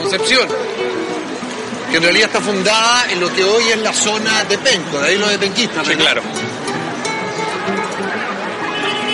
Concepción, 0.00 0.48
que 1.90 1.96
en 1.96 2.02
realidad 2.04 2.26
está 2.26 2.40
fundada 2.40 3.10
en 3.10 3.18
lo 3.18 3.32
que 3.34 3.42
hoy 3.42 3.64
es 3.70 3.78
la 3.78 3.92
zona 3.92 4.44
de 4.44 4.56
Penco, 4.56 5.00
de 5.00 5.08
ahí 5.08 5.18
lo 5.18 5.26
de 5.28 5.38
Penquista. 5.38 5.84
Sí, 5.84 5.96
claro. 5.96 6.22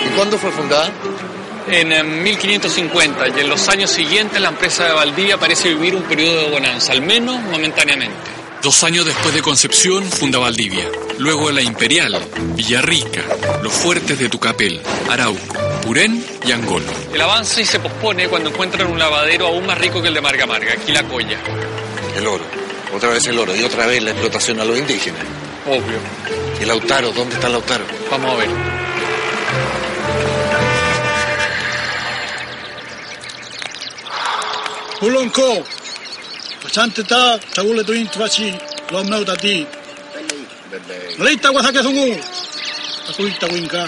¿Y 0.05 0.15
cuándo 0.15 0.37
fue 0.37 0.51
fundada? 0.51 0.91
En 1.67 1.91
eh, 1.91 2.03
1550 2.03 3.29
y 3.29 3.39
en 3.39 3.49
los 3.49 3.69
años 3.69 3.89
siguientes 3.89 4.39
la 4.41 4.49
empresa 4.49 4.85
de 4.85 4.93
Valdivia 4.93 5.37
parece 5.37 5.69
vivir 5.69 5.95
un 5.95 6.03
periodo 6.03 6.41
de 6.41 6.49
bonanza, 6.49 6.91
al 6.91 7.01
menos 7.01 7.41
momentáneamente. 7.41 8.15
Dos 8.61 8.83
años 8.83 9.05
después 9.05 9.33
de 9.33 9.41
Concepción 9.41 10.03
funda 10.05 10.39
Valdivia, 10.39 10.89
luego 11.17 11.51
la 11.51 11.61
Imperial, 11.61 12.17
Villarrica, 12.55 13.21
los 13.61 13.73
fuertes 13.73 14.17
de 14.19 14.29
Tucapel, 14.29 14.81
Arauco, 15.09 15.57
Purén 15.83 16.25
y 16.45 16.51
Angolo. 16.51 16.85
El 17.13 17.21
avance 17.21 17.61
y 17.61 17.65
se 17.65 17.79
pospone 17.79 18.29
cuando 18.29 18.49
encuentran 18.49 18.89
un 18.89 18.97
lavadero 18.97 19.47
aún 19.47 19.65
más 19.65 19.77
rico 19.77 20.01
que 20.01 20.07
el 20.07 20.13
de 20.13 20.21
Marga 20.21 20.45
Marga, 20.45 20.75
Quilacoya. 20.77 21.39
El 22.15 22.27
oro. 22.27 22.45
Otra 22.95 23.09
vez 23.09 23.25
el 23.27 23.39
oro 23.39 23.55
y 23.55 23.63
otra 23.63 23.85
vez 23.85 24.01
la 24.03 24.11
explotación 24.11 24.59
a 24.59 24.65
los 24.65 24.77
indígenas. 24.77 25.23
Obvio. 25.67 25.99
¿Y 26.61 26.65
Lautaro? 26.65 27.11
¿Dónde 27.11 27.35
está 27.35 27.49
Lautaro? 27.49 27.83
Vamos 28.11 28.33
a 28.33 28.35
ver. 28.37 28.49
Pulon 35.03 35.27
ko. 35.35 35.59
Pasante 36.63 37.03
ta, 37.03 37.37
ta 37.53 37.61
tuin 37.83 38.07
tu 38.07 38.19
vasi, 38.19 38.47
lo 38.89 38.99
amnau 38.99 39.25
ta 39.25 39.35
ti. 39.35 39.67
Leita 41.19 41.51
wa 41.51 41.61
sake 41.61 41.83
sungu. 41.83 42.15
Ta 43.05 43.11
kuita 43.11 43.47
uin 43.51 43.67
ka. 43.67 43.83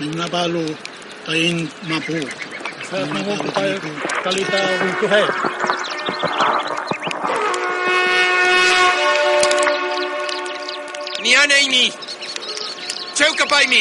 Minna 0.00 0.26
palu, 0.32 0.64
ta 1.26 1.32
in 1.36 1.68
mapu. 1.88 2.16
Kalita 4.24 4.58
uin 4.80 4.96
hai. 5.12 5.26
Ni 11.22 11.30
ane 11.36 11.56
ini. 11.66 11.84
Cheu 13.12 13.32
kapai 13.36 13.66
mi. 13.68 13.80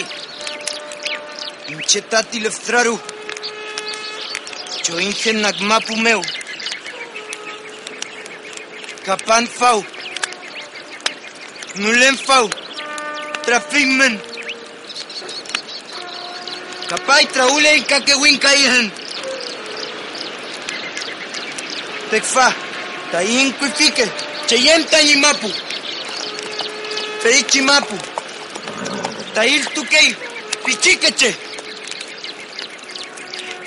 Incetati. 1.72 1.72
Incetati 1.72 2.38
leftraru. 2.44 3.17
שוהים 4.88 5.12
של 5.12 5.36
נגמ"פ 5.36 5.90
ומהו. 5.90 6.22
Capan 9.08 9.46
Fau. 9.60 9.80
Nulen 11.76 12.18
Fau. 12.28 12.46
Trafimen. 13.46 14.14
Capai 16.90 17.26
traule 17.34 17.72
e 17.78 17.82
caquewin 17.92 18.38
caihan. 18.46 18.88
Tecfa. 22.12 22.48
Tayin 23.12 23.50
cuifique. 23.60 24.06
Cheyen 24.48 24.84
tanimapu. 24.92 25.50
Feichimapu. 27.22 27.98
Tail 29.36 29.62
tuquei. 29.76 30.10
Pichiqueche. 30.66 31.47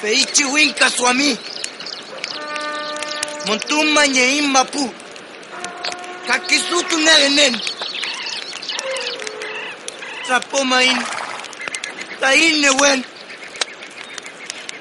peichi 0.01 0.45
winka 0.45 0.91
swami. 0.91 1.39
Montuma 3.47 4.07
nye 4.09 4.37
imapu 4.37 4.95
kakisutu 6.27 6.97
nerenen 6.99 7.61
tlapomain 10.27 10.99
tlainnewen 12.19 13.05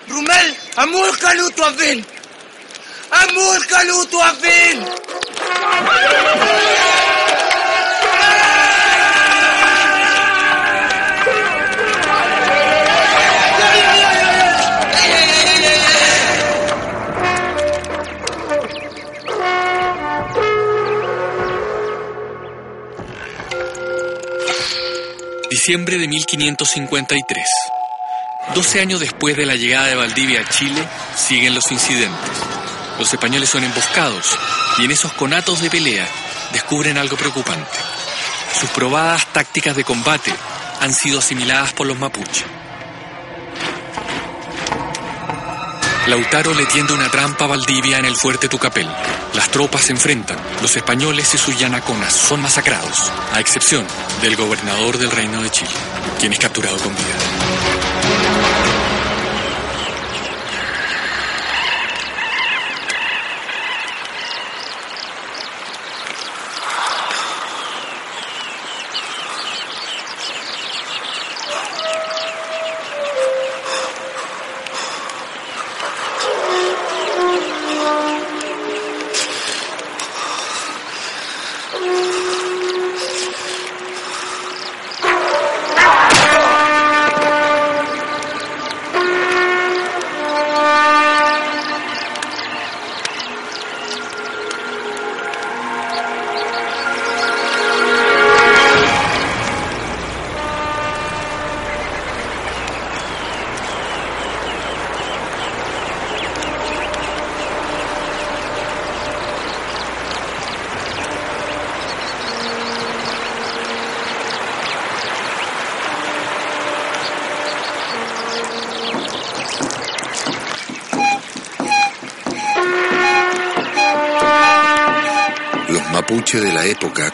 rumel 0.10 0.48
amulkalu 0.76 1.52
tuavin 1.52 2.06
kalutu 3.70 4.06
tuavin 4.12 4.78
Diciembre 25.70 26.00
de 26.00 26.08
1553. 26.08 27.46
Doce 28.56 28.82
años 28.82 29.02
después 29.02 29.38
de 29.38 29.46
la 29.46 29.56
llegada 29.56 29.86
de 29.86 29.94
Valdivia 29.94 30.42
a 30.42 30.50
Chile, 30.50 30.84
siguen 31.16 31.54
los 31.54 31.72
incidentes. 31.72 32.32
Los 32.98 33.14
españoles 33.14 33.50
son 33.50 33.64
emboscados 33.64 34.36
y 34.80 34.86
en 34.86 34.90
esos 34.90 35.14
conatos 35.14 35.62
de 35.62 35.70
pelea 35.70 36.08
descubren 36.54 36.98
algo 36.98 37.18
preocupante. 37.18 37.78
Sus 38.60 38.72
probadas 38.72 39.28
tácticas 39.28 39.76
de 39.76 39.84
combate 39.84 40.34
han 40.82 40.92
sido 40.92 41.20
asimiladas 41.20 41.72
por 41.74 41.86
los 41.86 42.00
mapuches. 42.00 42.46
Lautaro 46.08 46.56
le 46.56 46.66
tiende 46.66 46.94
una 46.94 47.12
trampa 47.12 47.46
a 47.46 47.50
Valdivia 47.50 48.00
en 48.00 48.06
el 48.06 48.16
fuerte 48.16 48.50
Tucapel. 48.50 48.90
Las 49.36 49.52
tropas 49.52 49.84
se 49.84 49.92
enfrentan. 49.92 50.40
Los 50.64 50.76
españoles 50.76 51.32
y 51.36 51.38
sus 51.38 51.60
yanaconas 51.60 52.14
son 52.14 52.42
masacrados, 52.42 53.12
a 53.32 53.40
excepción 53.40 53.86
del 54.22 54.36
gobernador 54.36 54.98
del 54.98 55.12
Reino 55.12 55.42
de 55.42 55.50
Chile, 55.50 55.70
quien 56.20 56.34
es 56.34 56.40
capturado 56.40 56.78
con 56.78 56.94
vida. 56.94 57.39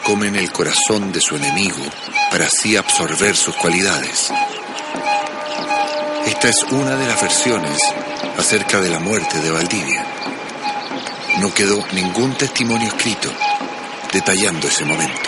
Comen 0.06 0.36
el 0.36 0.52
corazón 0.52 1.10
de 1.10 1.20
su 1.20 1.34
enemigo 1.34 1.82
para 2.30 2.46
así 2.46 2.76
absorber 2.76 3.34
sus 3.34 3.56
cualidades. 3.56 4.30
Esta 6.24 6.48
es 6.48 6.62
una 6.70 6.94
de 6.94 7.08
las 7.08 7.20
versiones 7.20 7.76
acerca 8.38 8.80
de 8.80 8.88
la 8.88 9.00
muerte 9.00 9.40
de 9.40 9.50
Valdivia. 9.50 10.06
No 11.40 11.52
quedó 11.52 11.84
ningún 11.92 12.34
testimonio 12.34 12.86
escrito 12.86 13.32
detallando 14.12 14.68
ese 14.68 14.84
momento. 14.84 15.25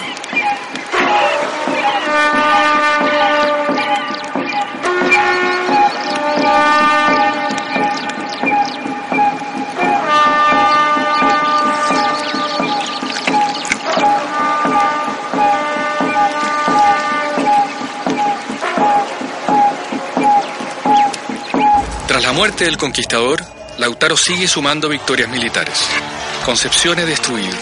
Muerte 22.49 22.65
del 22.65 22.79
conquistador, 22.79 23.45
Lautaro 23.77 24.17
sigue 24.17 24.49
sumando 24.49 24.89
victorias 24.89 25.29
militares. 25.29 25.85
Concepción 26.47 26.99
es 26.99 27.07
destruida. 27.07 27.53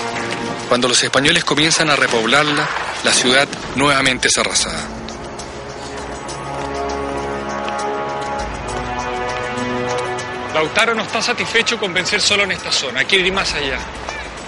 Cuando 0.69 0.87
los 0.87 1.03
españoles 1.03 1.45
comienzan 1.45 1.91
a 1.91 1.97
repoblarla, 1.97 2.69
la 3.03 3.13
ciudad 3.13 3.49
nuevamente 3.75 4.29
es 4.29 4.39
arrasada. 4.39 4.79
Lautaro 10.55 10.95
no 10.95 11.03
está 11.03 11.21
satisfecho 11.21 11.81
con 11.81 11.93
vencer 11.93 12.21
solo 12.21 12.45
en 12.45 12.53
esta 12.53 12.71
zona, 12.71 13.03
quiere 13.03 13.27
ir 13.27 13.33
más 13.33 13.53
allá. 13.55 13.81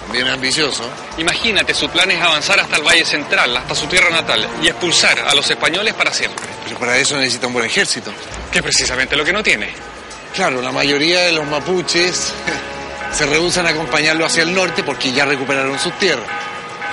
Bien 0.09 0.25
ambicioso. 0.29 0.89
Imagínate, 1.17 1.73
su 1.73 1.89
plan 1.89 2.09
es 2.11 2.21
avanzar 2.21 2.61
hasta 2.61 2.77
el 2.77 2.83
Valle 2.83 3.03
Central, 3.03 3.57
hasta 3.57 3.75
su 3.75 3.87
tierra 3.87 4.09
natal, 4.09 4.47
y 4.63 4.69
expulsar 4.69 5.19
a 5.19 5.35
los 5.35 5.51
españoles 5.51 5.93
para 5.95 6.13
siempre. 6.13 6.45
Pero 6.63 6.79
para 6.79 6.97
eso 6.97 7.17
necesita 7.17 7.47
un 7.47 7.53
buen 7.53 7.65
ejército. 7.65 8.13
Que 8.49 8.59
es 8.59 8.63
precisamente 8.63 9.17
lo 9.17 9.25
que 9.25 9.33
no 9.33 9.43
tiene. 9.43 9.98
Claro, 10.33 10.61
la 10.61 10.71
mayoría 10.71 11.21
de 11.21 11.31
los 11.31 11.45
mapuches 11.47 12.33
se 13.11 13.25
rehusan 13.25 13.65
a 13.65 13.69
acompañarlo 13.69 14.25
hacia 14.25 14.43
el 14.43 14.53
norte 14.53 14.83
porque 14.83 15.11
ya 15.11 15.25
recuperaron 15.25 15.77
sus 15.79 15.93
tierras. 15.99 16.27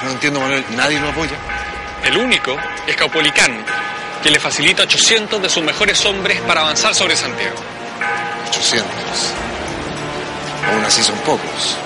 No 0.04 0.10
entiendo, 0.10 0.40
Manuel, 0.40 0.64
nadie 0.76 1.00
lo 1.00 1.08
apoya. 1.08 1.36
El 2.04 2.16
único 2.18 2.56
es 2.86 2.96
Caupolicán, 2.96 3.64
que 4.22 4.30
le 4.30 4.38
facilita 4.38 4.82
800 4.84 5.42
de 5.42 5.48
sus 5.48 5.62
mejores 5.62 6.04
hombres 6.04 6.40
para 6.42 6.60
avanzar 6.60 6.94
sobre 6.94 7.16
Santiago. 7.16 7.56
800. 8.48 8.86
Aún 10.72 10.84
así 10.84 11.02
son 11.02 11.16
pocos. 11.18 11.78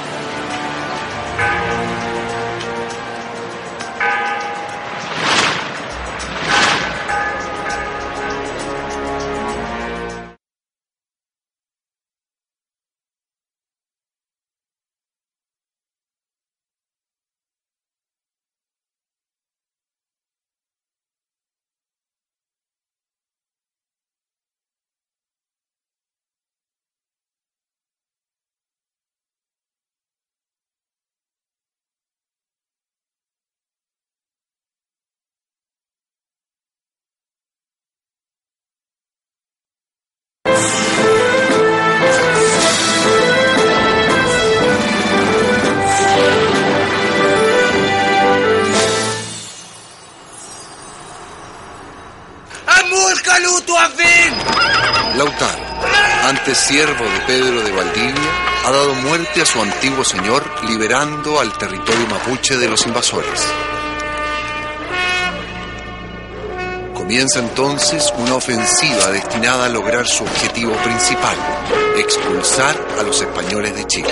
Antes 56.24 56.58
siervo 56.58 57.04
de 57.04 57.20
Pedro 57.26 57.62
de 57.62 57.72
Valdivia, 57.72 58.30
ha 58.64 58.70
dado 58.70 58.94
muerte 58.94 59.42
a 59.42 59.46
su 59.46 59.60
antiguo 59.60 60.04
señor, 60.04 60.44
liberando 60.68 61.40
al 61.40 61.56
territorio 61.56 62.06
mapuche 62.08 62.56
de 62.56 62.68
los 62.68 62.86
invasores. 62.86 63.46
Comienza 66.94 67.40
entonces 67.40 68.12
una 68.18 68.36
ofensiva 68.36 69.10
destinada 69.10 69.66
a 69.66 69.68
lograr 69.68 70.06
su 70.06 70.22
objetivo 70.22 70.72
principal, 70.84 71.36
expulsar 71.96 72.76
a 72.98 73.02
los 73.02 73.20
españoles 73.20 73.74
de 73.74 73.86
Chile. 73.86 74.10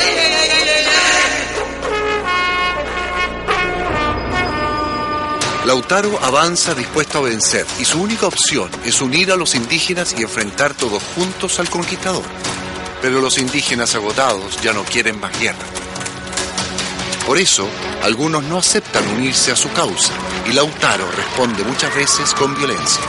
Lautaro 5.69 6.19
avanza 6.23 6.75
dispuesto 6.75 7.19
a 7.19 7.21
vencer 7.21 7.66
y 7.79 7.85
su 7.85 8.01
única 8.01 8.27
opción 8.27 8.71
es 8.87 9.03
unir 9.03 9.31
a 9.31 9.37
los 9.37 9.55
indígenas 9.55 10.14
y 10.19 10.23
enfrentar 10.23 10.73
todos 10.73 11.03
juntos 11.14 11.61
al 11.61 11.69
conquistador. 11.69 12.25
Pero 13.03 13.21
los 13.21 13.37
indígenas 13.37 13.95
agotados 13.95 14.59
ya 14.62 14.73
no 14.73 14.83
quieren 14.85 15.21
más 15.21 15.39
guerra. 15.39 15.59
Por 17.27 17.37
eso, 17.37 17.69
algunos 18.03 18.45
no 18.45 18.57
aceptan 18.57 19.07
unirse 19.09 19.53
a 19.53 19.57
su 19.57 19.71
causa 19.73 20.14
y 20.49 20.55
Lautaro 20.55 21.07
responde 21.11 21.62
muchas 21.64 21.95
veces 21.95 22.33
con 22.33 22.57
violencia. 22.57 23.03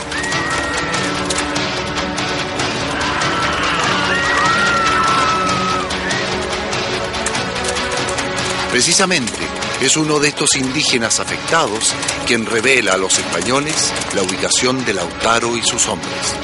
Precisamente, 8.70 9.59
es 9.86 9.96
uno 9.96 10.18
de 10.18 10.28
estos 10.28 10.56
indígenas 10.56 11.20
afectados 11.20 11.94
quien 12.26 12.44
revela 12.46 12.94
a 12.94 12.98
los 12.98 13.18
españoles 13.18 13.92
la 14.14 14.22
ubicación 14.22 14.84
de 14.84 14.94
Lautaro 14.94 15.56
y 15.56 15.62
sus 15.62 15.88
hombres. 15.88 16.34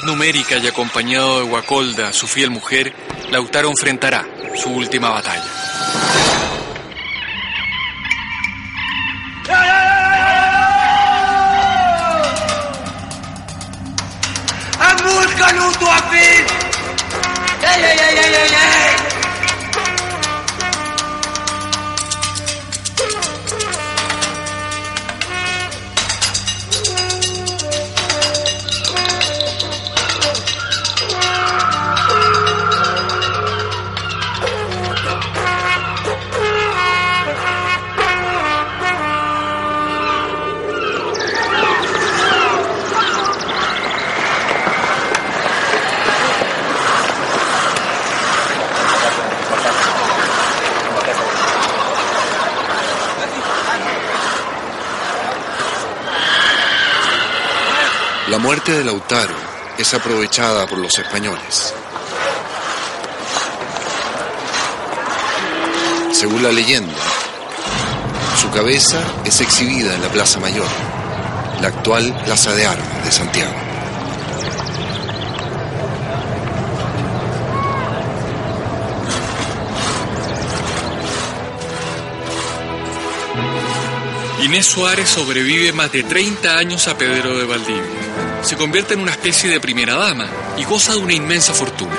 Numérica 0.00 0.56
y 0.56 0.66
acompañado 0.66 1.40
de 1.40 1.48
Guacolda, 1.48 2.12
su 2.12 2.26
fiel 2.26 2.50
mujer, 2.50 2.94
Lautaro 3.30 3.68
enfrentará 3.68 4.26
su 4.56 4.70
última 4.70 5.10
batalla. 5.10 6.31
La 58.32 58.38
muerte 58.38 58.72
de 58.72 58.82
Lautaro 58.82 59.34
es 59.76 59.92
aprovechada 59.92 60.66
por 60.66 60.78
los 60.78 60.98
españoles. 60.98 61.74
Según 66.12 66.42
la 66.42 66.50
leyenda, 66.50 66.96
su 68.40 68.50
cabeza 68.50 69.02
es 69.26 69.38
exhibida 69.42 69.94
en 69.94 70.00
la 70.00 70.08
Plaza 70.08 70.40
Mayor, 70.40 70.64
la 71.60 71.68
actual 71.68 72.18
Plaza 72.24 72.54
de 72.54 72.64
Armas 72.64 73.04
de 73.04 73.12
Santiago. 73.12 73.71
Inés 84.42 84.66
Suárez 84.66 85.08
sobrevive 85.08 85.72
más 85.72 85.92
de 85.92 86.02
30 86.02 86.58
años 86.58 86.88
a 86.88 86.98
Pedro 86.98 87.38
de 87.38 87.44
Valdivia. 87.44 87.82
Se 88.42 88.56
convierte 88.56 88.94
en 88.94 89.00
una 89.00 89.12
especie 89.12 89.48
de 89.48 89.60
primera 89.60 89.94
dama 89.94 90.28
y 90.58 90.64
goza 90.64 90.94
de 90.94 90.98
una 90.98 91.14
inmensa 91.14 91.54
fortuna. 91.54 91.96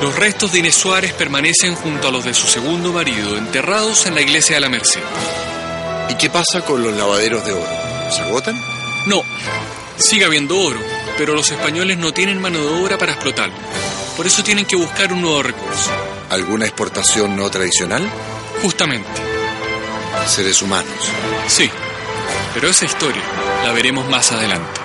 Los 0.00 0.16
restos 0.16 0.52
de 0.52 0.60
Inés 0.60 0.76
Suárez 0.76 1.12
permanecen 1.12 1.74
junto 1.74 2.08
a 2.08 2.10
los 2.10 2.24
de 2.24 2.32
su 2.32 2.46
segundo 2.46 2.90
marido, 2.90 3.36
enterrados 3.36 4.06
en 4.06 4.14
la 4.14 4.22
iglesia 4.22 4.54
de 4.54 4.60
la 4.60 4.70
Merced. 4.70 5.02
¿Y 6.08 6.14
qué 6.14 6.30
pasa 6.30 6.62
con 6.66 6.82
los 6.82 6.96
lavaderos 6.96 7.44
de 7.44 7.52
oro? 7.52 7.68
¿Se 8.10 8.22
agotan? 8.22 8.58
No, 9.06 9.22
sigue 9.98 10.24
habiendo 10.24 10.58
oro, 10.58 10.80
pero 11.20 11.34
los 11.34 11.50
españoles 11.50 11.98
no 11.98 12.14
tienen 12.14 12.40
mano 12.40 12.60
de 12.60 12.82
obra 12.82 12.96
para 12.96 13.12
explotarlo. 13.12 13.54
Por 14.16 14.26
eso 14.26 14.42
tienen 14.42 14.64
que 14.64 14.74
buscar 14.74 15.12
un 15.12 15.20
nuevo 15.20 15.42
recurso. 15.42 15.90
¿Alguna 16.30 16.64
exportación 16.64 17.36
no 17.36 17.50
tradicional? 17.50 18.10
Justamente. 18.62 19.20
Seres 20.26 20.62
humanos. 20.62 20.88
Sí, 21.46 21.68
pero 22.54 22.70
esa 22.70 22.86
historia 22.86 23.20
la 23.66 23.72
veremos 23.74 24.08
más 24.08 24.32
adelante. 24.32 24.80